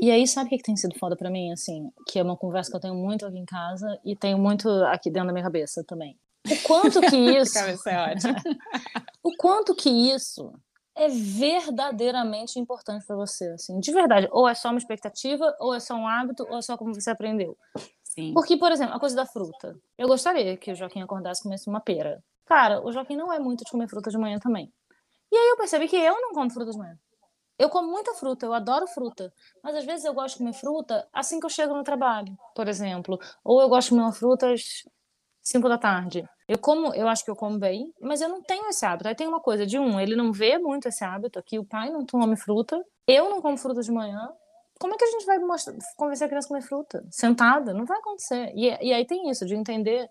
E 0.00 0.10
aí, 0.10 0.26
sabe 0.26 0.48
o 0.48 0.50
que 0.50 0.62
tem 0.62 0.76
sido 0.76 0.98
foda 0.98 1.16
para 1.16 1.30
mim, 1.30 1.52
assim? 1.52 1.90
Que 2.08 2.18
é 2.18 2.22
uma 2.22 2.36
conversa 2.36 2.70
que 2.70 2.76
eu 2.76 2.80
tenho 2.80 2.94
muito 2.94 3.24
aqui 3.24 3.38
em 3.38 3.44
casa 3.44 4.00
e 4.04 4.16
tenho 4.16 4.36
muito 4.36 4.68
aqui 4.84 5.10
dentro 5.10 5.28
da 5.28 5.32
minha 5.32 5.44
cabeça 5.44 5.84
também. 5.86 6.18
O 6.48 6.56
quanto 6.66 7.00
que 7.00 7.16
isso. 7.38 7.54
cabeça 7.54 7.90
é 7.90 8.12
ótima. 8.12 8.34
o 9.22 9.36
quanto 9.36 9.74
que 9.74 9.88
isso 9.88 10.52
é 11.02 11.08
verdadeiramente 11.08 12.58
importante 12.58 13.06
para 13.06 13.16
você, 13.16 13.48
assim, 13.52 13.78
de 13.80 13.92
verdade. 13.92 14.28
Ou 14.30 14.48
é 14.48 14.54
só 14.54 14.68
uma 14.68 14.78
expectativa, 14.78 15.54
ou 15.58 15.74
é 15.74 15.80
só 15.80 15.94
um 15.94 16.06
hábito, 16.06 16.46
ou 16.48 16.58
é 16.58 16.62
só 16.62 16.76
como 16.76 16.94
você 16.94 17.10
aprendeu. 17.10 17.56
Sim. 18.04 18.32
Porque, 18.34 18.56
por 18.56 18.70
exemplo, 18.72 18.94
a 18.94 19.00
coisa 19.00 19.16
da 19.16 19.24
fruta. 19.24 19.74
Eu 19.96 20.08
gostaria 20.08 20.56
que 20.56 20.72
o 20.72 20.74
Joaquim 20.74 21.00
acordasse 21.00 21.40
e 21.40 21.42
comesse 21.44 21.68
uma 21.68 21.80
pera. 21.80 22.22
Cara, 22.44 22.84
o 22.84 22.92
Joaquim 22.92 23.16
não 23.16 23.32
é 23.32 23.38
muito 23.38 23.64
de 23.64 23.70
comer 23.70 23.88
fruta 23.88 24.10
de 24.10 24.18
manhã 24.18 24.38
também. 24.38 24.72
E 25.32 25.36
aí 25.36 25.48
eu 25.50 25.56
percebi 25.56 25.86
que 25.86 25.96
eu 25.96 26.20
não 26.20 26.32
como 26.32 26.50
fruta 26.50 26.72
de 26.72 26.78
manhã. 26.78 26.98
Eu 27.56 27.68
como 27.68 27.90
muita 27.90 28.14
fruta, 28.14 28.46
eu 28.46 28.54
adoro 28.54 28.86
fruta, 28.86 29.32
mas 29.62 29.76
às 29.76 29.84
vezes 29.84 30.04
eu 30.06 30.14
gosto 30.14 30.36
de 30.36 30.38
comer 30.38 30.54
fruta 30.54 31.06
assim 31.12 31.38
que 31.38 31.44
eu 31.44 31.50
chego 31.50 31.74
no 31.74 31.84
trabalho, 31.84 32.34
por 32.56 32.66
exemplo. 32.66 33.18
Ou 33.44 33.60
eu 33.60 33.68
gosto 33.68 33.88
de 33.88 33.90
comer 33.90 34.02
uma 34.02 34.12
fruta 34.12 34.52
às 34.52 34.82
5 35.42 35.68
da 35.68 35.76
tarde. 35.78 36.26
Eu 36.50 36.58
como, 36.58 36.92
eu 36.94 37.06
acho 37.06 37.24
que 37.24 37.30
eu 37.30 37.36
como 37.36 37.60
bem, 37.60 37.94
mas 38.00 38.20
eu 38.20 38.28
não 38.28 38.42
tenho 38.42 38.68
esse 38.68 38.84
hábito. 38.84 39.06
Aí 39.06 39.14
tem 39.14 39.28
uma 39.28 39.38
coisa 39.38 39.64
de 39.64 39.78
um, 39.78 40.00
ele 40.00 40.16
não 40.16 40.32
vê 40.32 40.58
muito 40.58 40.88
esse 40.88 41.04
hábito 41.04 41.38
aqui, 41.38 41.60
o 41.60 41.64
pai 41.64 41.90
não 41.90 42.04
come 42.04 42.34
fruta, 42.34 42.84
eu 43.06 43.30
não 43.30 43.40
como 43.40 43.56
fruta 43.56 43.80
de 43.82 43.92
manhã. 43.92 44.28
Como 44.80 44.92
é 44.92 44.96
que 44.96 45.04
a 45.04 45.10
gente 45.12 45.24
vai 45.24 45.38
mostrar, 45.38 45.76
convencer 45.96 46.26
a 46.26 46.28
criança 46.28 46.48
a 46.48 46.48
comer 46.48 46.62
fruta? 46.62 47.06
Sentada? 47.08 47.72
Não 47.72 47.84
vai 47.84 47.98
acontecer. 47.98 48.50
E, 48.56 48.66
e 48.84 48.92
aí 48.92 49.06
tem 49.06 49.30
isso, 49.30 49.46
de 49.46 49.54
entender 49.54 50.10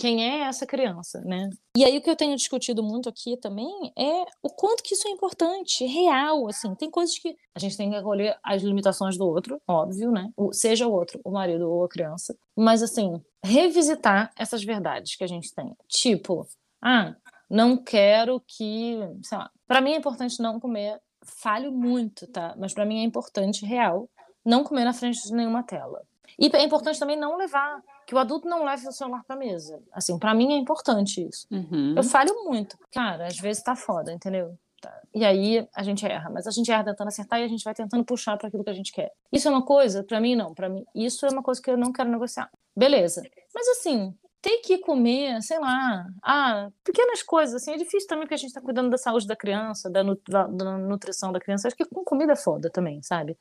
quem 0.00 0.24
é 0.24 0.44
essa 0.44 0.66
criança, 0.66 1.20
né? 1.20 1.50
E 1.76 1.84
aí 1.84 1.98
o 1.98 2.00
que 2.00 2.08
eu 2.08 2.16
tenho 2.16 2.34
discutido 2.34 2.82
muito 2.82 3.06
aqui 3.06 3.36
também 3.36 3.92
é 3.98 4.24
o 4.42 4.48
quanto 4.48 4.82
que 4.82 4.94
isso 4.94 5.06
é 5.06 5.10
importante, 5.10 5.84
real, 5.84 6.48
assim, 6.48 6.74
tem 6.74 6.90
coisas 6.90 7.18
que 7.18 7.36
a 7.54 7.58
gente 7.58 7.76
tem 7.76 7.90
que 7.90 7.96
acolher 7.96 8.38
as 8.42 8.62
limitações 8.62 9.18
do 9.18 9.26
outro, 9.26 9.60
óbvio, 9.68 10.10
né? 10.10 10.32
seja 10.52 10.86
o 10.86 10.92
outro, 10.92 11.20
o 11.22 11.30
marido 11.30 11.70
ou 11.70 11.84
a 11.84 11.88
criança, 11.88 12.34
mas 12.56 12.82
assim, 12.82 13.20
revisitar 13.44 14.32
essas 14.38 14.64
verdades 14.64 15.16
que 15.16 15.24
a 15.24 15.26
gente 15.26 15.54
tem. 15.54 15.76
Tipo, 15.86 16.48
ah, 16.82 17.14
não 17.48 17.76
quero 17.76 18.42
que, 18.46 18.98
sei 19.22 19.36
lá, 19.36 19.50
para 19.68 19.82
mim 19.82 19.92
é 19.92 19.96
importante 19.96 20.40
não 20.40 20.58
comer, 20.58 20.98
falho 21.22 21.70
muito, 21.70 22.26
tá? 22.26 22.54
Mas 22.58 22.72
para 22.72 22.86
mim 22.86 23.00
é 23.00 23.04
importante 23.04 23.66
real 23.66 24.08
não 24.42 24.64
comer 24.64 24.86
na 24.86 24.94
frente 24.94 25.22
de 25.22 25.34
nenhuma 25.34 25.62
tela. 25.62 26.02
E 26.38 26.50
é 26.56 26.62
importante 26.62 26.98
também 26.98 27.16
não 27.16 27.36
levar 27.36 27.82
que 28.10 28.14
o 28.16 28.18
adulto 28.18 28.48
não 28.48 28.64
leve 28.64 28.88
o 28.88 28.92
celular 28.92 29.22
para 29.24 29.36
mesa. 29.36 29.80
Assim, 29.92 30.18
para 30.18 30.34
mim 30.34 30.52
é 30.52 30.56
importante 30.56 31.24
isso. 31.24 31.46
Uhum. 31.48 31.94
Eu 31.96 32.02
falho 32.02 32.34
muito. 32.44 32.76
Cara, 32.92 33.28
às 33.28 33.38
vezes 33.38 33.62
tá 33.62 33.76
foda, 33.76 34.12
entendeu? 34.12 34.58
Tá. 34.82 34.92
E 35.14 35.24
aí 35.24 35.64
a 35.72 35.84
gente 35.84 36.04
erra, 36.04 36.28
mas 36.28 36.44
a 36.44 36.50
gente 36.50 36.72
erra 36.72 36.82
tentando 36.82 37.06
acertar 37.06 37.38
e 37.38 37.44
a 37.44 37.48
gente 37.48 37.62
vai 37.62 37.72
tentando 37.72 38.04
puxar 38.04 38.36
para 38.36 38.48
aquilo 38.48 38.64
que 38.64 38.70
a 38.70 38.74
gente 38.74 38.90
quer. 38.90 39.12
Isso 39.32 39.46
é 39.46 39.50
uma 39.52 39.64
coisa, 39.64 40.02
para 40.02 40.20
mim 40.20 40.34
não, 40.34 40.52
para 40.52 40.68
mim 40.68 40.84
isso 40.92 41.24
é 41.24 41.28
uma 41.28 41.40
coisa 41.40 41.62
que 41.62 41.70
eu 41.70 41.76
não 41.76 41.92
quero 41.92 42.10
negociar. 42.10 42.50
Beleza. 42.76 43.22
Mas 43.54 43.68
assim, 43.68 44.12
tem 44.42 44.60
que 44.60 44.78
comer, 44.78 45.40
sei 45.40 45.60
lá, 45.60 46.04
ah, 46.24 46.68
pequenas 46.82 47.22
coisas, 47.22 47.62
assim, 47.62 47.74
é 47.74 47.76
difícil 47.76 48.08
também 48.08 48.24
porque 48.24 48.34
a 48.34 48.38
gente 48.38 48.52
tá 48.52 48.60
cuidando 48.60 48.90
da 48.90 48.98
saúde 48.98 49.28
da 49.28 49.36
criança, 49.36 49.88
da, 49.88 50.02
da, 50.02 50.46
da 50.48 50.78
nutrição 50.78 51.30
da 51.30 51.38
criança, 51.38 51.68
acho 51.68 51.76
que 51.76 51.84
com 51.84 52.02
comida 52.02 52.32
é 52.32 52.36
foda 52.36 52.68
também, 52.70 53.00
sabe? 53.04 53.38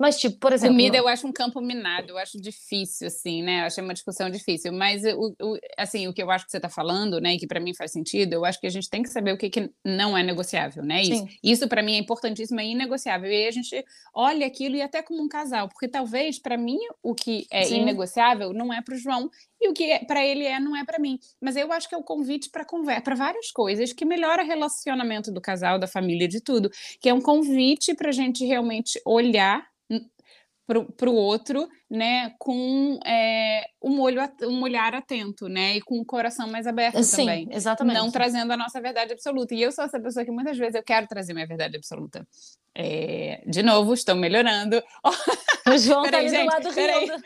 Mas, 0.00 0.18
tipo, 0.18 0.38
por 0.38 0.54
exemplo. 0.54 0.74
Comida 0.74 0.96
eu 0.96 1.06
acho 1.06 1.26
um 1.26 1.32
campo 1.32 1.60
minado, 1.60 2.12
eu 2.12 2.18
acho 2.18 2.40
difícil, 2.40 3.06
assim, 3.08 3.42
né? 3.42 3.60
Eu 3.60 3.66
acho 3.66 3.82
uma 3.82 3.92
discussão 3.92 4.30
difícil. 4.30 4.72
Mas, 4.72 5.02
o, 5.04 5.36
o 5.38 5.58
assim, 5.76 6.08
o 6.08 6.14
que 6.14 6.22
eu 6.22 6.30
acho 6.30 6.46
que 6.46 6.50
você 6.50 6.56
está 6.56 6.70
falando, 6.70 7.20
né, 7.20 7.34
e 7.34 7.38
que 7.38 7.46
para 7.46 7.60
mim 7.60 7.74
faz 7.74 7.92
sentido, 7.92 8.32
eu 8.32 8.46
acho 8.46 8.58
que 8.58 8.66
a 8.66 8.70
gente 8.70 8.88
tem 8.88 9.02
que 9.02 9.10
saber 9.10 9.34
o 9.34 9.36
que, 9.36 9.50
que 9.50 9.70
não 9.84 10.16
é 10.16 10.22
negociável, 10.22 10.82
né? 10.82 11.02
Isso, 11.02 11.28
isso 11.42 11.68
para 11.68 11.82
mim 11.82 11.96
é 11.96 11.98
importantíssimo, 11.98 12.58
é 12.60 12.64
inegociável. 12.64 13.30
E 13.30 13.34
aí 13.34 13.46
a 13.46 13.50
gente 13.50 13.84
olha 14.14 14.46
aquilo 14.46 14.74
e 14.76 14.80
até 14.80 15.02
como 15.02 15.22
um 15.22 15.28
casal, 15.28 15.68
porque 15.68 15.86
talvez 15.86 16.38
para 16.38 16.56
mim 16.56 16.78
o 17.02 17.14
que 17.14 17.46
é 17.50 17.64
Sim. 17.64 17.82
inegociável 17.82 18.54
não 18.54 18.72
é 18.72 18.80
para 18.80 18.94
o 18.94 18.98
João 18.98 19.30
e 19.60 19.68
o 19.68 19.74
que 19.74 19.84
é, 19.84 19.98
para 19.98 20.24
ele 20.24 20.44
é 20.44 20.58
não 20.58 20.74
é 20.74 20.82
para 20.82 20.98
mim. 20.98 21.18
Mas 21.38 21.56
eu 21.56 21.70
acho 21.72 21.86
que 21.86 21.94
é 21.94 21.98
o 21.98 22.02
convite 22.02 22.48
para 22.48 22.64
conversa, 22.64 23.02
para 23.02 23.14
várias 23.14 23.50
coisas 23.50 23.92
que 23.92 24.06
melhora 24.06 24.42
o 24.42 24.46
relacionamento 24.46 25.30
do 25.30 25.40
casal, 25.42 25.78
da 25.78 25.86
família, 25.86 26.26
de 26.26 26.40
tudo, 26.40 26.70
que 27.00 27.08
é 27.08 27.14
um 27.14 27.20
convite 27.20 27.94
para 27.94 28.08
a 28.08 28.12
gente 28.12 28.46
realmente 28.46 28.98
olhar 29.04 29.69
para 30.66 31.10
o 31.10 31.14
outro, 31.14 31.68
né, 31.90 32.32
com 32.38 33.00
é, 33.04 33.64
um, 33.82 34.00
olho, 34.00 34.20
um 34.42 34.62
olhar 34.62 34.94
atento, 34.94 35.48
né, 35.48 35.76
e 35.76 35.80
com 35.80 35.98
o 35.98 36.04
coração 36.04 36.48
mais 36.48 36.66
aberto 36.66 37.02
Sim, 37.02 37.16
também. 37.16 37.48
exatamente. 37.50 37.96
Não 37.96 38.10
trazendo 38.10 38.52
a 38.52 38.56
nossa 38.56 38.80
verdade 38.80 39.12
absoluta. 39.12 39.54
E 39.54 39.62
eu 39.62 39.72
sou 39.72 39.84
essa 39.84 39.98
pessoa 39.98 40.24
que 40.24 40.30
muitas 40.30 40.56
vezes 40.56 40.76
eu 40.76 40.84
quero 40.84 41.08
trazer 41.08 41.34
minha 41.34 41.46
verdade 41.46 41.76
absoluta. 41.76 42.24
É, 42.72 43.42
de 43.44 43.62
novo, 43.64 43.92
estou 43.92 44.14
melhorando. 44.14 44.80
O 45.66 45.76
João 45.76 46.04
está 46.06 46.18
ali 46.18 46.28
gente, 46.28 46.46
do 46.46 46.52
lado 46.52 46.70
rindo. 46.70 47.22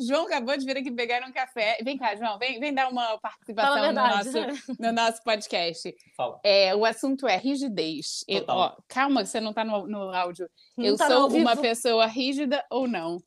João 0.00 0.26
acabou 0.26 0.56
de 0.56 0.66
vir 0.66 0.76
aqui 0.76 0.90
pegar 0.90 1.24
um 1.24 1.32
café. 1.32 1.78
Vem 1.84 1.96
cá, 1.96 2.16
João, 2.16 2.36
vem, 2.40 2.58
vem 2.58 2.74
dar 2.74 2.90
uma 2.90 3.16
participação 3.18 3.86
no 3.86 3.92
nosso, 3.92 4.76
no 4.80 4.92
nosso 4.92 5.22
podcast. 5.22 5.94
Fala. 6.16 6.40
É, 6.42 6.74
o 6.74 6.84
assunto 6.84 7.28
é 7.28 7.36
rigidez. 7.36 8.24
Eu, 8.26 8.44
ó, 8.48 8.76
calma, 8.88 9.24
você 9.24 9.40
não 9.40 9.50
está 9.50 9.64
no, 9.64 9.86
no 9.86 10.12
áudio. 10.12 10.50
Não 10.76 10.84
eu 10.84 10.96
tá 10.96 11.06
sou 11.06 11.28
uma 11.28 11.56
pessoa 11.56 12.06
rígida 12.06 12.64
ou 12.68 12.88
não? 12.88 13.22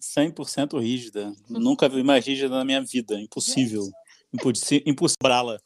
100% 0.00 0.80
rígida. 0.80 1.32
Nunca 1.48 1.88
vi 1.88 2.02
mais 2.02 2.26
rígida 2.26 2.48
na 2.48 2.64
minha 2.64 2.82
vida. 2.82 3.20
Impossível. 3.20 3.88
Impossível. 4.32 5.16
Brala 5.22 5.60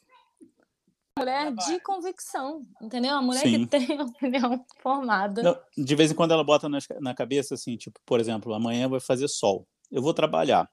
mulher 1.17 1.53
de 1.53 1.79
convicção, 1.79 2.67
entendeu? 2.81 3.15
A 3.15 3.21
mulher 3.21 3.41
Sim. 3.41 3.65
que 3.65 3.67
tem 3.67 4.01
opinião 4.01 4.65
formada. 4.81 5.41
Não, 5.41 5.57
de 5.77 5.95
vez 5.95 6.11
em 6.11 6.15
quando 6.15 6.33
ela 6.33 6.43
bota 6.43 6.67
na, 6.67 6.79
na 6.99 7.15
cabeça 7.15 7.53
assim, 7.53 7.77
tipo, 7.77 7.99
por 8.05 8.19
exemplo, 8.19 8.53
amanhã 8.53 8.89
vai 8.89 8.99
fazer 8.99 9.29
sol. 9.29 9.65
Eu 9.89 10.01
vou 10.01 10.13
trabalhar, 10.13 10.69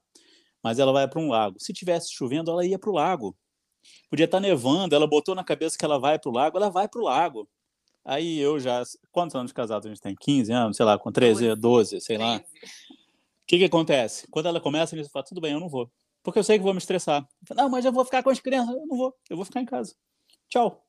mas 0.61 0.79
ela 0.79 0.91
vai 0.91 1.07
para 1.07 1.21
um 1.21 1.29
lago. 1.29 1.55
Se 1.59 1.71
tivesse 1.71 2.11
chovendo, 2.11 2.51
ela 2.51 2.65
ia 2.65 2.77
para 2.77 2.89
o 2.89 2.93
lago. 2.93 3.35
Podia 4.09 4.25
estar 4.25 4.37
tá 4.37 4.41
nevando, 4.41 4.93
ela 4.93 5.07
botou 5.07 5.33
na 5.33 5.43
cabeça 5.43 5.77
que 5.77 5.85
ela 5.85 5.97
vai 5.97 6.19
para 6.19 6.29
o 6.29 6.33
lago, 6.33 6.57
ela 6.57 6.69
vai 6.69 6.89
para 6.89 7.01
o 7.01 7.05
lago. 7.05 7.47
Aí 8.03 8.37
eu 8.37 8.59
já. 8.59 8.83
Quantos 9.13 9.35
anos 9.35 9.51
de 9.51 9.53
casado 9.53 9.85
a 9.85 9.89
gente 9.89 10.01
tem? 10.01 10.13
15 10.13 10.51
anos, 10.51 10.75
sei 10.75 10.85
lá, 10.85 10.99
com 10.99 11.09
13, 11.09 11.55
12, 11.55 12.01
sei 12.01 12.17
lá. 12.17 12.43
O 13.43 13.45
que, 13.45 13.57
que 13.57 13.65
acontece? 13.65 14.25
Quando 14.31 14.47
ela 14.47 14.61
começa, 14.61 14.95
ele 14.95 15.07
fala: 15.09 15.25
tudo 15.25 15.41
bem, 15.41 15.53
eu 15.53 15.59
não 15.59 15.69
vou. 15.69 15.91
Porque 16.23 16.39
eu 16.39 16.43
sei 16.43 16.57
que 16.57 16.63
vou 16.63 16.73
me 16.73 16.79
estressar. 16.79 17.27
Não, 17.55 17.69
mas 17.69 17.83
eu 17.83 17.91
vou 17.91 18.05
ficar 18.05 18.23
com 18.23 18.29
as 18.29 18.39
crianças. 18.39 18.73
Eu 18.73 18.87
não 18.87 18.97
vou, 18.97 19.13
eu 19.29 19.35
vou 19.35 19.45
ficar 19.45 19.61
em 19.61 19.65
casa. 19.65 19.93
Tchau. 20.49 20.81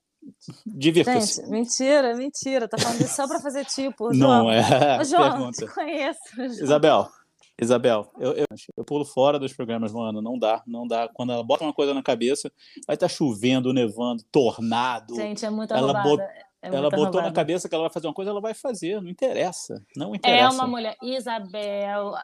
Divirta-se. 0.65 1.47
Mentira, 1.51 2.15
mentira. 2.15 2.69
Tá 2.69 2.79
falando 2.79 3.01
isso 3.01 3.15
só 3.15 3.27
para 3.27 3.41
fazer 3.41 3.65
tipo. 3.67 4.15
Não 4.15 4.51
é. 4.51 5.01
Ô, 5.01 5.05
João, 5.05 5.31
pergunta. 5.31 5.67
te 5.67 5.75
conheço. 5.75 6.21
João. 6.37 6.49
Isabel, 6.49 7.11
Isabel, 7.61 8.13
eu, 8.19 8.33
eu, 8.33 8.47
eu, 8.77 8.85
pulo 8.85 9.05
fora 9.05 9.39
dos 9.39 9.53
programas, 9.53 9.93
mano. 9.93 10.23
Não 10.23 10.39
dá, 10.39 10.63
não 10.67 10.87
dá. 10.87 11.09
Quando 11.13 11.33
ela 11.33 11.43
bota 11.43 11.65
uma 11.65 11.75
coisa 11.75 11.93
na 11.93 12.03
cabeça, 12.03 12.51
vai 12.87 12.95
estar 12.95 13.09
tá 13.09 13.13
chovendo, 13.13 13.73
nevando, 13.73 14.23
tornado. 14.31 15.15
Gente, 15.17 15.45
é 15.45 15.51
muito 15.51 15.75
ela 15.75 16.03
bot... 16.03 16.23
é 16.23 16.45
ela 16.63 16.89
botou 16.89 17.05
roubada. 17.05 17.27
na 17.27 17.33
cabeça 17.33 17.69
que 17.69 17.75
ela 17.75 17.85
vai 17.85 17.93
fazer 17.93 18.07
uma 18.07 18.15
coisa, 18.15 18.31
ela 18.31 18.41
vai 18.41 18.55
fazer. 18.55 19.01
Não 19.01 19.11
interessa. 19.11 19.83
Não 19.95 20.15
interessa. 20.15 20.45
É 20.45 20.49
uma 20.49 20.67
mulher. 20.67 20.97
Isabel, 21.03 22.15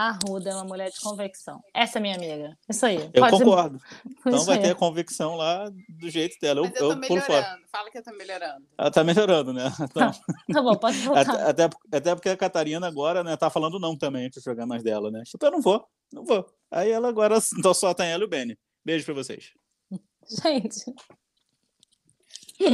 A 0.00 0.12
Ruda 0.12 0.50
é 0.50 0.54
uma 0.54 0.62
mulher 0.64 0.90
de 0.92 1.00
convicção. 1.00 1.60
Essa 1.74 1.98
é 1.98 2.00
minha 2.00 2.14
amiga. 2.14 2.56
Isso 2.68 2.86
aí. 2.86 3.10
Eu 3.12 3.20
Pode- 3.20 3.38
concordo. 3.38 3.80
Então 4.24 4.44
vai 4.44 4.56
aí. 4.58 4.62
ter 4.62 4.70
a 4.70 4.74
convicção 4.76 5.34
lá 5.34 5.68
do 5.88 6.08
jeito 6.08 6.36
dela. 6.40 6.60
Eu, 6.60 6.64
Mas 6.70 6.74
eu 6.74 6.78
tô 6.78 6.84
eu 6.84 7.02
fora. 7.02 7.18
melhorando. 7.26 7.62
Fala 7.72 7.90
que 7.90 7.98
eu 7.98 8.02
tô 8.04 8.12
melhorando. 8.16 8.64
Ela 8.78 8.90
tá 8.92 9.02
melhorando, 9.02 9.52
né? 9.52 9.64
Então, 9.82 10.12
Tá 10.52 10.62
bom, 10.62 10.76
pode 10.76 10.98
voltar. 11.02 11.48
até, 11.48 11.64
até, 11.64 11.76
até 11.92 12.14
porque 12.14 12.28
a 12.28 12.36
Catarina 12.36 12.86
agora, 12.86 13.24
né, 13.24 13.36
tá 13.36 13.50
falando 13.50 13.80
não 13.80 13.96
também 13.98 14.30
para 14.30 14.40
jogar 14.40 14.66
mais 14.66 14.84
dela, 14.84 15.10
né? 15.10 15.22
Tipo, 15.24 15.44
eu 15.46 15.50
não 15.50 15.60
vou, 15.60 15.84
não 16.12 16.24
vou. 16.24 16.46
Aí 16.70 16.92
ela 16.92 17.08
agora 17.08 17.36
então 17.58 17.74
só 17.74 17.92
tem 17.92 18.06
ela 18.10 18.22
e 18.22 18.26
o 18.26 18.30
Benny. 18.30 18.56
Beijo 18.84 19.04
pra 19.04 19.14
vocês. 19.14 19.50
Gente, 20.44 20.94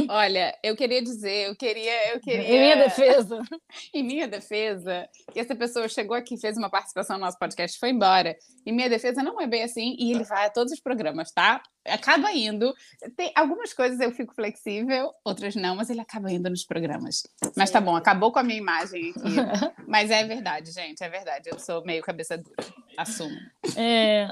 Olha, 0.09 0.57
eu 0.63 0.75
queria 0.75 1.01
dizer, 1.01 1.47
eu 1.47 1.55
queria, 1.55 2.13
eu 2.13 2.19
queria. 2.19 2.41
em 2.49 2.59
minha 2.59 2.75
defesa. 2.75 3.39
Em 3.93 4.03
minha 4.03 4.27
defesa, 4.27 5.07
que 5.31 5.39
essa 5.39 5.55
pessoa 5.55 5.87
chegou 5.87 6.15
aqui, 6.15 6.37
fez 6.37 6.57
uma 6.57 6.69
participação 6.69 7.17
no 7.17 7.25
nosso 7.25 7.37
podcast 7.37 7.75
e 7.75 7.79
foi 7.79 7.89
embora. 7.89 8.35
Em 8.65 8.73
minha 8.73 8.89
defesa, 8.89 9.21
não 9.21 9.39
é 9.39 9.47
bem 9.47 9.63
assim, 9.63 9.95
e 9.99 10.11
ele 10.11 10.23
vai 10.23 10.45
a 10.45 10.49
todos 10.49 10.73
os 10.73 10.79
programas, 10.79 11.31
tá? 11.31 11.61
Acaba 11.87 12.31
indo. 12.31 12.73
Tem 13.15 13.31
algumas 13.35 13.73
coisas 13.73 13.99
eu 13.99 14.11
fico 14.11 14.33
flexível, 14.33 15.11
outras 15.23 15.55
não, 15.55 15.75
mas 15.75 15.89
ele 15.89 16.01
acaba 16.01 16.31
indo 16.31 16.49
nos 16.49 16.65
programas. 16.65 17.23
Mas 17.55 17.69
tá 17.69 17.79
bom, 17.79 17.95
acabou 17.95 18.31
com 18.31 18.39
a 18.39 18.43
minha 18.43 18.57
imagem 18.57 19.11
aqui. 19.11 19.21
Mas 19.87 20.09
é 20.09 20.23
verdade, 20.23 20.71
gente, 20.71 21.03
é 21.03 21.09
verdade. 21.09 21.49
Eu 21.49 21.59
sou 21.59 21.85
meio 21.85 22.01
cabeça 22.01 22.37
dura. 22.37 22.55
Assumo. 22.97 23.35
É... 23.77 24.27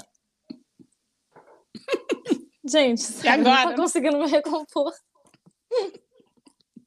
Gente, 2.66 3.02
sério, 3.02 3.42
agora? 3.42 3.66
não 3.66 3.76
tô 3.76 3.82
conseguindo 3.84 4.18
me 4.18 4.28
recompor. 4.28 4.92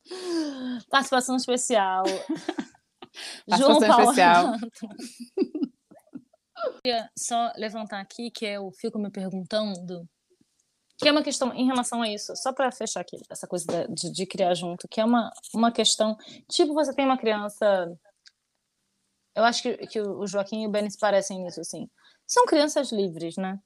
Participação 0.90 1.36
especial. 1.36 2.04
João 3.56 3.80
Participação 3.80 4.14
Paulo. 4.14 4.56
especial. 4.56 4.56
Queria 6.82 7.10
só 7.16 7.52
levantar 7.56 8.00
aqui, 8.00 8.30
que 8.30 8.46
é 8.46 8.54
eu 8.54 8.70
fico 8.72 8.98
me 8.98 9.10
perguntando, 9.10 10.08
que 10.98 11.08
é 11.08 11.12
uma 11.12 11.22
questão 11.22 11.52
em 11.52 11.66
relação 11.66 12.02
a 12.02 12.08
isso, 12.08 12.34
só 12.36 12.52
para 12.52 12.72
fechar 12.72 13.00
aqui, 13.00 13.18
essa 13.28 13.46
coisa 13.46 13.86
de, 13.88 14.10
de 14.10 14.26
criar 14.26 14.54
junto, 14.54 14.88
que 14.88 15.00
é 15.00 15.04
uma, 15.04 15.30
uma 15.54 15.70
questão, 15.70 16.16
tipo, 16.50 16.72
você 16.72 16.94
tem 16.94 17.04
uma 17.04 17.18
criança. 17.18 17.66
Eu 19.34 19.44
acho 19.44 19.62
que, 19.62 19.76
que 19.86 20.00
o 20.00 20.26
Joaquim 20.26 20.62
e 20.62 20.66
o 20.66 20.70
Benny 20.70 20.90
se 20.90 20.98
parecem 20.98 21.42
nisso, 21.42 21.60
assim. 21.60 21.88
São 22.26 22.46
crianças 22.46 22.90
livres, 22.90 23.36
né? 23.36 23.60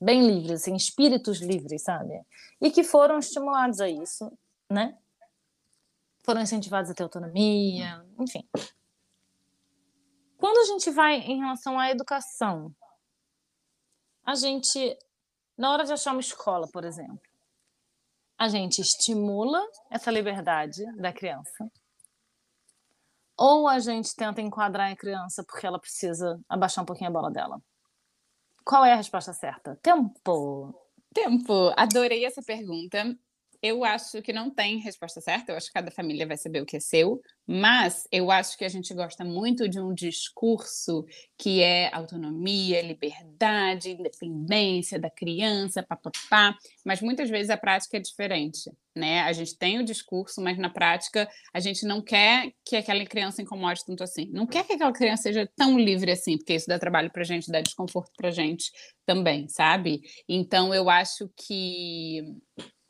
Bem 0.00 0.26
livres, 0.26 0.62
assim, 0.62 0.74
espíritos 0.74 1.40
livres, 1.40 1.82
sabe? 1.82 2.24
E 2.60 2.70
que 2.70 2.82
foram 2.82 3.18
estimulados 3.18 3.80
a 3.80 3.88
isso, 3.88 4.32
né? 4.68 4.96
Foram 6.24 6.40
incentivados 6.40 6.90
a 6.90 6.94
ter 6.94 7.02
autonomia, 7.02 8.04
enfim. 8.18 8.48
Quando 10.38 10.58
a 10.58 10.64
gente 10.64 10.90
vai 10.90 11.16
em 11.16 11.38
relação 11.40 11.78
à 11.78 11.90
educação, 11.90 12.74
a 14.24 14.34
gente, 14.34 14.98
na 15.56 15.70
hora 15.70 15.84
de 15.84 15.92
achar 15.92 16.12
uma 16.12 16.20
escola, 16.20 16.66
por 16.72 16.84
exemplo, 16.84 17.20
a 18.38 18.48
gente 18.48 18.80
estimula 18.80 19.62
essa 19.90 20.10
liberdade 20.10 20.82
da 20.96 21.12
criança, 21.12 21.70
ou 23.36 23.68
a 23.68 23.78
gente 23.78 24.14
tenta 24.16 24.40
enquadrar 24.40 24.90
a 24.90 24.96
criança 24.96 25.44
porque 25.44 25.66
ela 25.66 25.78
precisa 25.78 26.40
abaixar 26.48 26.82
um 26.82 26.86
pouquinho 26.86 27.10
a 27.10 27.12
bola 27.12 27.30
dela? 27.30 27.60
Qual 28.64 28.84
é 28.84 28.92
a 28.92 28.96
resposta 28.96 29.32
certa? 29.32 29.76
Tempo. 29.82 30.74
Tempo. 31.12 31.72
Adorei 31.76 32.24
essa 32.24 32.42
pergunta. 32.42 33.16
Eu 33.62 33.84
acho 33.84 34.22
que 34.22 34.32
não 34.32 34.48
tem 34.50 34.78
resposta 34.78 35.20
certa, 35.20 35.52
eu 35.52 35.56
acho 35.56 35.66
que 35.66 35.74
cada 35.74 35.90
família 35.90 36.26
vai 36.26 36.38
saber 36.38 36.62
o 36.62 36.66
que 36.66 36.78
é 36.78 36.80
seu, 36.80 37.20
mas 37.46 38.08
eu 38.10 38.30
acho 38.30 38.56
que 38.56 38.64
a 38.64 38.68
gente 38.68 38.94
gosta 38.94 39.22
muito 39.22 39.68
de 39.68 39.78
um 39.78 39.92
discurso 39.92 41.04
que 41.36 41.62
é 41.62 41.94
autonomia, 41.94 42.80
liberdade, 42.80 43.90
independência 43.90 44.98
da 44.98 45.10
criança, 45.10 45.82
papapá, 45.82 46.56
mas 46.86 47.02
muitas 47.02 47.28
vezes 47.28 47.50
a 47.50 47.56
prática 47.56 47.98
é 47.98 48.00
diferente, 48.00 48.70
né? 48.96 49.20
A 49.22 49.32
gente 49.32 49.58
tem 49.58 49.78
o 49.78 49.84
discurso, 49.84 50.40
mas 50.40 50.56
na 50.56 50.70
prática 50.70 51.28
a 51.52 51.60
gente 51.60 51.84
não 51.84 52.00
quer 52.00 52.52
que 52.64 52.76
aquela 52.76 53.04
criança 53.04 53.42
incomode 53.42 53.84
tanto 53.84 54.02
assim. 54.02 54.30
Não 54.32 54.46
quer 54.46 54.66
que 54.66 54.72
aquela 54.72 54.92
criança 54.92 55.24
seja 55.24 55.46
tão 55.54 55.78
livre 55.78 56.10
assim, 56.12 56.38
porque 56.38 56.54
isso 56.54 56.66
dá 56.66 56.78
trabalho 56.78 57.10
pra 57.10 57.24
gente, 57.24 57.52
dá 57.52 57.60
desconforto 57.60 58.12
pra 58.16 58.30
gente 58.30 58.70
também, 59.04 59.48
sabe? 59.48 60.00
Então 60.26 60.74
eu 60.74 60.88
acho 60.88 61.30
que 61.36 62.22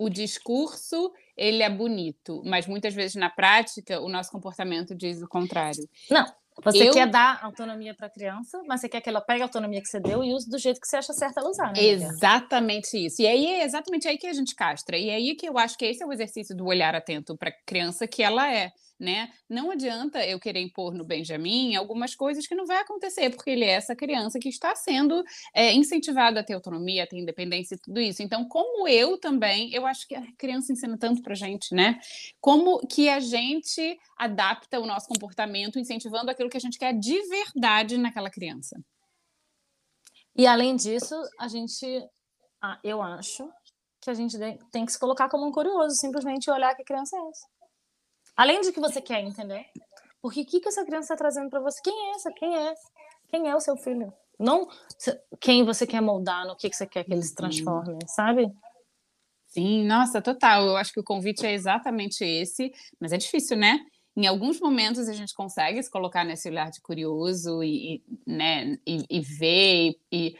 o 0.00 0.08
discurso 0.08 1.12
ele 1.36 1.62
é 1.62 1.68
bonito, 1.68 2.42
mas 2.46 2.66
muitas 2.66 2.94
vezes 2.94 3.16
na 3.16 3.28
prática 3.28 4.00
o 4.00 4.08
nosso 4.08 4.32
comportamento 4.32 4.94
diz 4.94 5.20
o 5.20 5.28
contrário. 5.28 5.86
Não, 6.10 6.24
você 6.64 6.88
Eu- 6.88 6.92
quer 6.92 7.08
dar 7.08 7.38
autonomia 7.42 7.94
para 7.94 8.06
a 8.06 8.10
criança, 8.10 8.62
mas 8.66 8.80
você 8.80 8.88
quer 8.88 9.00
que 9.00 9.08
ela 9.08 9.20
pegue 9.20 9.42
a 9.42 9.44
autonomia 9.44 9.80
que 9.80 9.88
você 9.88 10.00
deu 10.00 10.22
e 10.24 10.32
use 10.32 10.48
do 10.48 10.58
jeito 10.58 10.80
que 10.80 10.86
você 10.86 10.96
acha 10.96 11.12
certo 11.12 11.38
ela 11.38 11.48
usar, 11.50 11.72
né? 11.72 11.82
Exatamente 11.82 12.96
isso. 12.96 13.22
E 13.22 13.26
aí 13.26 13.46
é 13.46 13.64
exatamente 13.64 14.06
aí 14.08 14.18
que 14.18 14.26
a 14.26 14.32
gente 14.32 14.54
castra. 14.54 14.96
E 14.96 15.08
é 15.08 15.14
aí 15.14 15.34
que 15.34 15.48
eu 15.48 15.56
acho 15.58 15.76
que 15.76 15.84
esse 15.84 16.02
é 16.02 16.06
o 16.06 16.12
exercício 16.12 16.56
do 16.56 16.66
olhar 16.66 16.94
atento 16.94 17.36
para 17.36 17.50
a 17.50 17.54
criança 17.66 18.06
que 18.06 18.22
ela 18.22 18.52
é, 18.52 18.70
né? 18.98 19.30
Não 19.48 19.70
adianta 19.70 20.24
eu 20.26 20.38
querer 20.38 20.60
impor 20.60 20.92
no 20.92 21.04
Benjamin 21.04 21.74
algumas 21.74 22.14
coisas 22.14 22.46
que 22.46 22.54
não 22.54 22.66
vai 22.66 22.78
acontecer, 22.78 23.30
porque 23.30 23.48
ele 23.50 23.64
é 23.64 23.70
essa 23.70 23.96
criança 23.96 24.38
que 24.38 24.48
está 24.50 24.74
sendo 24.74 25.24
é, 25.54 25.72
incentivada 25.72 26.40
a 26.40 26.44
ter 26.44 26.52
autonomia, 26.52 27.04
a 27.04 27.06
ter 27.06 27.16
independência 27.16 27.76
e 27.76 27.78
tudo 27.78 27.98
isso. 27.98 28.22
Então, 28.22 28.44
como 28.46 28.86
eu 28.86 29.16
também, 29.18 29.72
eu 29.72 29.86
acho 29.86 30.06
que 30.06 30.14
a 30.14 30.22
criança 30.36 30.70
ensina 30.72 30.98
tanto 30.98 31.22
pra 31.22 31.34
gente, 31.34 31.74
né? 31.74 31.98
Como 32.40 32.86
que 32.86 33.08
a 33.08 33.20
gente 33.20 33.98
adapta 34.18 34.78
o 34.78 34.84
nosso 34.86 35.08
comportamento 35.08 35.78
incentivando 35.78 36.30
aquilo 36.30 36.49
que 36.50 36.56
a 36.56 36.60
gente 36.60 36.78
quer 36.78 36.92
de 36.92 37.20
verdade 37.28 37.96
naquela 37.96 38.30
criança. 38.30 38.78
E 40.36 40.46
além 40.46 40.76
disso, 40.76 41.14
a 41.38 41.48
gente, 41.48 41.86
ah, 42.62 42.78
eu 42.84 43.02
acho 43.02 43.50
que 44.00 44.10
a 44.10 44.14
gente 44.14 44.36
tem 44.70 44.86
que 44.86 44.92
se 44.92 44.98
colocar 44.98 45.28
como 45.28 45.46
um 45.46 45.52
curioso, 45.52 45.94
simplesmente 45.96 46.50
olhar 46.50 46.74
que 46.74 46.84
criança 46.84 47.16
é 47.16 47.28
essa. 47.28 47.46
Além 48.36 48.60
de 48.60 48.72
que 48.72 48.80
você 48.80 49.00
quer, 49.00 49.20
entendeu? 49.20 49.62
Porque 50.22 50.42
o 50.42 50.46
que, 50.46 50.60
que 50.60 50.68
essa 50.68 50.84
criança 50.84 51.12
está 51.12 51.16
trazendo 51.16 51.50
para 51.50 51.60
você? 51.60 51.80
Quem 51.82 52.08
é 52.08 52.10
essa? 52.12 52.32
Quem 52.32 52.56
é? 52.56 52.74
Quem 53.28 53.48
é 53.48 53.54
o 53.54 53.60
seu 53.60 53.76
filho? 53.76 54.12
Não 54.38 54.66
quem 55.38 55.64
você 55.64 55.86
quer 55.86 56.00
moldar, 56.00 56.46
no 56.46 56.56
que, 56.56 56.70
que 56.70 56.76
você 56.76 56.86
quer 56.86 57.04
que 57.04 57.12
ele 57.12 57.22
se 57.22 57.34
transforme, 57.34 57.98
sabe? 58.08 58.50
Sim, 59.48 59.84
nossa, 59.84 60.22
total. 60.22 60.64
Eu 60.64 60.76
acho 60.76 60.92
que 60.92 61.00
o 61.00 61.04
convite 61.04 61.44
é 61.44 61.52
exatamente 61.52 62.24
esse, 62.24 62.72
mas 62.98 63.12
é 63.12 63.18
difícil, 63.18 63.56
né? 63.56 63.78
Em 64.16 64.26
alguns 64.26 64.60
momentos 64.60 65.08
a 65.08 65.12
gente 65.12 65.34
consegue 65.34 65.82
se 65.82 65.90
colocar 65.90 66.24
nesse 66.24 66.48
olhar 66.48 66.70
de 66.70 66.80
curioso 66.80 67.62
e, 67.62 67.96
e, 67.96 68.02
né, 68.26 68.76
e, 68.86 69.04
e 69.08 69.20
ver 69.20 69.96
e, 70.12 70.36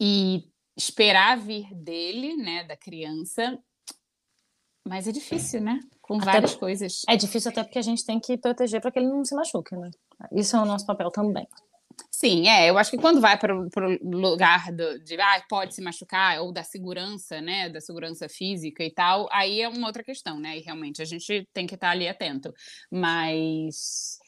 e 0.00 0.44
esperar 0.76 1.36
vir 1.36 1.74
dele, 1.74 2.36
né, 2.36 2.64
da 2.64 2.76
criança. 2.76 3.58
Mas 4.86 5.08
é 5.08 5.12
difícil, 5.12 5.60
né? 5.60 5.80
Com 6.00 6.16
Até 6.16 6.24
várias 6.26 6.54
coisas. 6.54 7.02
É 7.08 7.16
difícil 7.16 7.50
até 7.50 7.64
porque 7.64 7.78
a 7.78 7.82
gente 7.82 8.04
tem 8.04 8.20
que 8.20 8.36
proteger 8.36 8.80
para 8.80 8.90
que 8.90 8.98
ele 8.98 9.08
não 9.08 9.24
se 9.24 9.34
machuque, 9.34 9.74
né? 9.74 9.90
Isso 10.32 10.54
é 10.56 10.60
o 10.60 10.66
nosso 10.66 10.84
papel 10.84 11.10
também. 11.10 11.48
Sim, 12.24 12.48
é. 12.48 12.70
Eu 12.70 12.78
acho 12.78 12.90
que 12.90 12.96
quando 12.96 13.20
vai 13.20 13.38
para 13.38 13.54
o 13.54 13.98
lugar 14.02 14.72
do, 14.72 14.98
de 15.00 15.20
ah, 15.20 15.44
pode 15.46 15.74
se 15.74 15.82
machucar, 15.82 16.40
ou 16.40 16.50
da 16.50 16.62
segurança, 16.62 17.38
né? 17.42 17.68
Da 17.68 17.82
segurança 17.82 18.30
física 18.30 18.82
e 18.82 18.90
tal, 18.90 19.28
aí 19.30 19.60
é 19.60 19.68
uma 19.68 19.86
outra 19.86 20.02
questão, 20.02 20.40
né? 20.40 20.56
E 20.56 20.62
realmente 20.62 21.02
a 21.02 21.04
gente 21.04 21.46
tem 21.52 21.66
que 21.66 21.74
estar 21.74 21.90
ali 21.90 22.08
atento. 22.08 22.50
Mas 22.90 24.18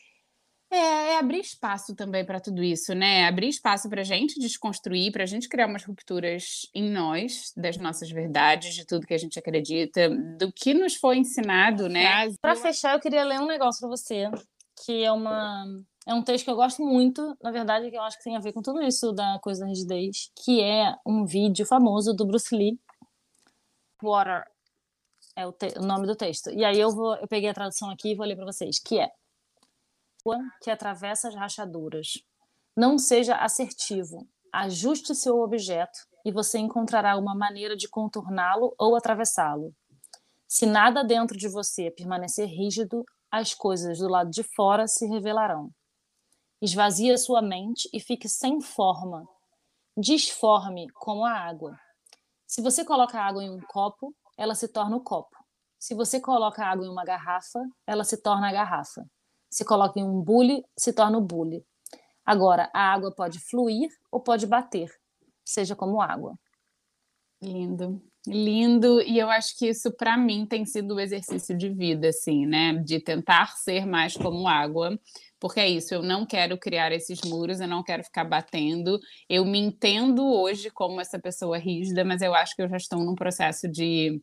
é, 0.70 0.76
é 0.76 1.18
abrir 1.18 1.40
espaço 1.40 1.94
também 1.94 2.22
para 2.22 2.38
tudo 2.38 2.62
isso, 2.62 2.94
né? 2.94 3.26
Abrir 3.26 3.48
espaço 3.48 3.88
para 3.88 4.02
a 4.02 4.04
gente 4.04 4.38
desconstruir, 4.38 5.10
para 5.10 5.22
a 5.22 5.26
gente 5.26 5.48
criar 5.48 5.66
umas 5.66 5.84
rupturas 5.84 6.68
em 6.74 6.90
nós, 6.90 7.50
das 7.56 7.78
nossas 7.78 8.10
verdades, 8.10 8.74
de 8.74 8.84
tudo 8.84 9.06
que 9.06 9.14
a 9.14 9.18
gente 9.18 9.38
acredita, 9.38 10.10
do 10.38 10.52
que 10.52 10.74
nos 10.74 10.96
foi 10.96 11.16
ensinado, 11.16 11.88
né? 11.88 12.30
Para 12.42 12.56
fechar, 12.56 12.92
eu 12.92 13.00
queria 13.00 13.24
ler 13.24 13.40
um 13.40 13.46
negócio 13.46 13.80
para 13.80 13.88
você, 13.88 14.30
que 14.84 15.02
é 15.02 15.10
uma 15.10 15.64
é 16.06 16.14
um 16.14 16.22
texto 16.22 16.44
que 16.44 16.50
eu 16.50 16.56
gosto 16.56 16.82
muito, 16.84 17.36
na 17.42 17.50
verdade, 17.50 17.90
que 17.90 17.96
eu 17.96 18.02
acho 18.02 18.16
que 18.16 18.24
tem 18.24 18.36
a 18.36 18.40
ver 18.40 18.52
com 18.52 18.62
tudo 18.62 18.80
isso 18.80 19.12
da 19.12 19.40
coisa 19.40 19.62
da 19.62 19.66
rigidez, 19.66 20.30
que 20.44 20.62
é 20.62 20.94
um 21.04 21.26
vídeo 21.26 21.66
famoso 21.66 22.14
do 22.14 22.24
Bruce 22.24 22.54
Lee. 22.54 22.78
Water 24.00 24.44
é 25.34 25.46
o, 25.46 25.54
o 25.78 25.82
nome 25.82 26.06
do 26.06 26.14
texto. 26.14 26.50
E 26.50 26.64
aí 26.64 26.78
eu 26.78 26.90
vou 26.90 27.16
eu 27.16 27.26
peguei 27.26 27.50
a 27.50 27.54
tradução 27.54 27.90
aqui 27.90 28.12
e 28.12 28.14
vou 28.14 28.24
ler 28.24 28.36
para 28.36 28.44
vocês, 28.44 28.78
que 28.78 29.00
é 29.00 29.10
que 30.62 30.70
atravessa 30.70 31.28
as 31.28 31.34
rachaduras. 31.34 32.22
Não 32.76 32.98
seja 32.98 33.36
assertivo. 33.36 34.26
Ajuste 34.52 35.14
seu 35.14 35.40
objeto 35.40 35.98
e 36.24 36.32
você 36.32 36.58
encontrará 36.58 37.16
uma 37.16 37.34
maneira 37.34 37.76
de 37.76 37.88
contorná-lo 37.88 38.74
ou 38.78 38.96
atravessá-lo. 38.96 39.74
Se 40.48 40.66
nada 40.66 41.04
dentro 41.04 41.36
de 41.36 41.48
você 41.48 41.90
permanecer 41.90 42.46
rígido, 42.46 43.04
as 43.30 43.54
coisas 43.54 43.98
do 43.98 44.08
lado 44.08 44.30
de 44.30 44.42
fora 44.42 44.86
se 44.86 45.06
revelarão. 45.06 45.70
Esvazie 46.60 47.18
sua 47.18 47.42
mente 47.42 47.88
e 47.92 48.00
fique 48.00 48.28
sem 48.28 48.62
forma. 48.62 49.28
Disforme 49.96 50.88
como 50.94 51.24
a 51.24 51.32
água. 51.32 51.78
Se 52.46 52.62
você 52.62 52.82
coloca 52.82 53.20
água 53.20 53.44
em 53.44 53.50
um 53.50 53.60
copo, 53.60 54.14
ela 54.38 54.54
se 54.54 54.66
torna 54.68 54.96
o 54.96 55.02
copo. 55.02 55.36
Se 55.78 55.94
você 55.94 56.18
coloca 56.18 56.64
água 56.64 56.86
em 56.86 56.88
uma 56.88 57.04
garrafa, 57.04 57.60
ela 57.86 58.04
se 58.04 58.16
torna 58.22 58.48
a 58.48 58.52
garrafa. 58.52 59.04
Se 59.50 59.64
coloca 59.64 60.00
em 60.00 60.04
um 60.04 60.22
bule, 60.22 60.64
se 60.78 60.92
torna 60.92 61.18
o 61.18 61.20
bule. 61.20 61.62
Agora, 62.24 62.70
a 62.72 62.92
água 62.92 63.14
pode 63.14 63.38
fluir 63.38 63.90
ou 64.10 64.18
pode 64.20 64.46
bater, 64.46 64.90
seja 65.44 65.76
como 65.76 66.00
água. 66.00 66.38
Lindo, 67.42 68.02
lindo. 68.26 69.00
E 69.02 69.18
eu 69.18 69.30
acho 69.30 69.56
que 69.56 69.68
isso, 69.68 69.90
para 69.92 70.16
mim, 70.16 70.46
tem 70.46 70.64
sido 70.64 70.94
o 70.94 71.00
exercício 71.00 71.56
de 71.56 71.68
vida, 71.68 72.08
assim, 72.08 72.46
né? 72.46 72.74
De 72.74 73.00
tentar 73.00 73.56
ser 73.56 73.86
mais 73.86 74.16
como 74.16 74.48
água. 74.48 74.98
Porque 75.38 75.60
é 75.60 75.68
isso, 75.68 75.94
eu 75.94 76.02
não 76.02 76.24
quero 76.24 76.56
criar 76.58 76.92
esses 76.92 77.20
muros, 77.22 77.60
eu 77.60 77.68
não 77.68 77.82
quero 77.82 78.02
ficar 78.02 78.24
batendo. 78.24 78.98
Eu 79.28 79.44
me 79.44 79.58
entendo 79.58 80.24
hoje 80.24 80.70
como 80.70 81.00
essa 81.00 81.18
pessoa 81.18 81.58
rígida, 81.58 82.04
mas 82.04 82.22
eu 82.22 82.34
acho 82.34 82.56
que 82.56 82.62
eu 82.62 82.68
já 82.68 82.76
estou 82.76 82.98
num 83.00 83.14
processo 83.14 83.68
de 83.68 84.20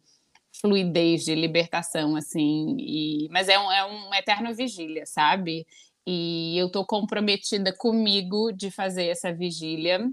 fluidez, 0.62 1.24
de 1.24 1.36
libertação, 1.36 2.16
assim. 2.16 2.76
E... 2.80 3.28
Mas 3.32 3.48
é 3.48 3.60
um, 3.60 3.72
é 3.72 3.86
um 3.86 4.14
eterno 4.14 4.54
vigília, 4.56 5.06
sabe? 5.06 5.66
E 6.06 6.58
eu 6.58 6.68
estou 6.68 6.86
comprometida 6.86 7.74
comigo 7.76 8.52
de 8.52 8.70
fazer 8.72 9.06
essa 9.06 9.32
vigília 9.34 10.12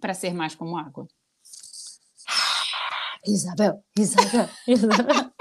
para 0.00 0.14
ser 0.14 0.34
mais 0.34 0.54
como 0.54 0.76
água. 0.76 1.06
Isabel, 3.26 3.82
Isabel, 3.98 4.48
Isabel. 4.66 5.32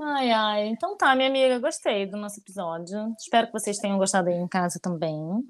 ai, 0.00 0.30
ai. 0.30 0.68
Então 0.68 0.96
tá, 0.96 1.14
minha 1.14 1.28
amiga, 1.28 1.58
gostei 1.58 2.06
do 2.06 2.16
nosso 2.16 2.40
episódio. 2.40 3.14
Espero 3.18 3.46
que 3.46 3.52
vocês 3.52 3.78
tenham 3.78 3.98
gostado 3.98 4.28
aí 4.28 4.36
em 4.36 4.48
casa 4.48 4.78
também. 4.80 5.44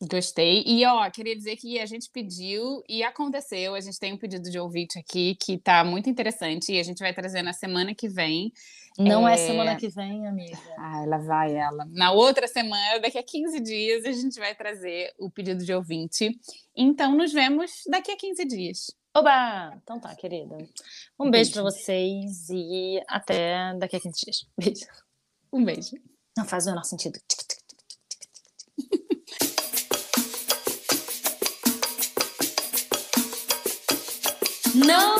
Gostei. 0.00 0.62
E 0.64 0.86
ó, 0.86 1.10
queria 1.10 1.34
dizer 1.34 1.56
que 1.56 1.80
a 1.80 1.86
gente 1.86 2.08
pediu 2.10 2.84
e 2.88 3.02
aconteceu. 3.02 3.74
A 3.74 3.80
gente 3.80 3.98
tem 3.98 4.12
um 4.12 4.16
pedido 4.16 4.48
de 4.48 4.56
ouvinte 4.56 4.96
aqui 4.96 5.34
que 5.34 5.58
tá 5.58 5.82
muito 5.82 6.08
interessante 6.08 6.72
e 6.72 6.78
a 6.78 6.84
gente 6.84 7.00
vai 7.00 7.12
trazer 7.12 7.42
na 7.42 7.52
semana 7.52 7.92
que 7.92 8.08
vem. 8.08 8.52
Não 8.96 9.28
é, 9.28 9.34
é 9.34 9.36
semana 9.36 9.74
que 9.74 9.88
vem, 9.88 10.26
amiga. 10.26 10.56
Ah, 10.78 11.02
ela 11.02 11.18
vai, 11.18 11.56
ela. 11.56 11.84
Na 11.90 12.12
outra 12.12 12.46
semana, 12.46 13.00
daqui 13.00 13.18
a 13.18 13.22
15 13.24 13.58
dias, 13.58 14.04
a 14.04 14.12
gente 14.12 14.38
vai 14.38 14.54
trazer 14.54 15.12
o 15.18 15.28
pedido 15.28 15.64
de 15.64 15.72
ouvinte. 15.72 16.38
Então, 16.76 17.16
nos 17.16 17.32
vemos 17.32 17.82
daqui 17.88 18.12
a 18.12 18.16
15 18.16 18.44
dias. 18.44 18.97
Oba! 19.16 19.72
Então 19.82 19.98
tá, 20.00 20.14
querida. 20.14 20.54
Um 21.18 21.30
beijo, 21.30 21.30
beijo. 21.30 21.52
para 21.52 21.62
vocês 21.62 22.48
e 22.50 23.02
até 23.08 23.74
daqui 23.78 23.96
a 23.96 24.00
15 24.00 24.24
dias. 24.24 24.46
Beijo. 24.56 24.86
Um 25.52 25.64
beijo. 25.64 25.96
Não 26.36 26.44
faz 26.44 26.66
o 26.66 26.70
menor 26.70 26.84
sentido. 26.84 27.18
Não 34.74 35.18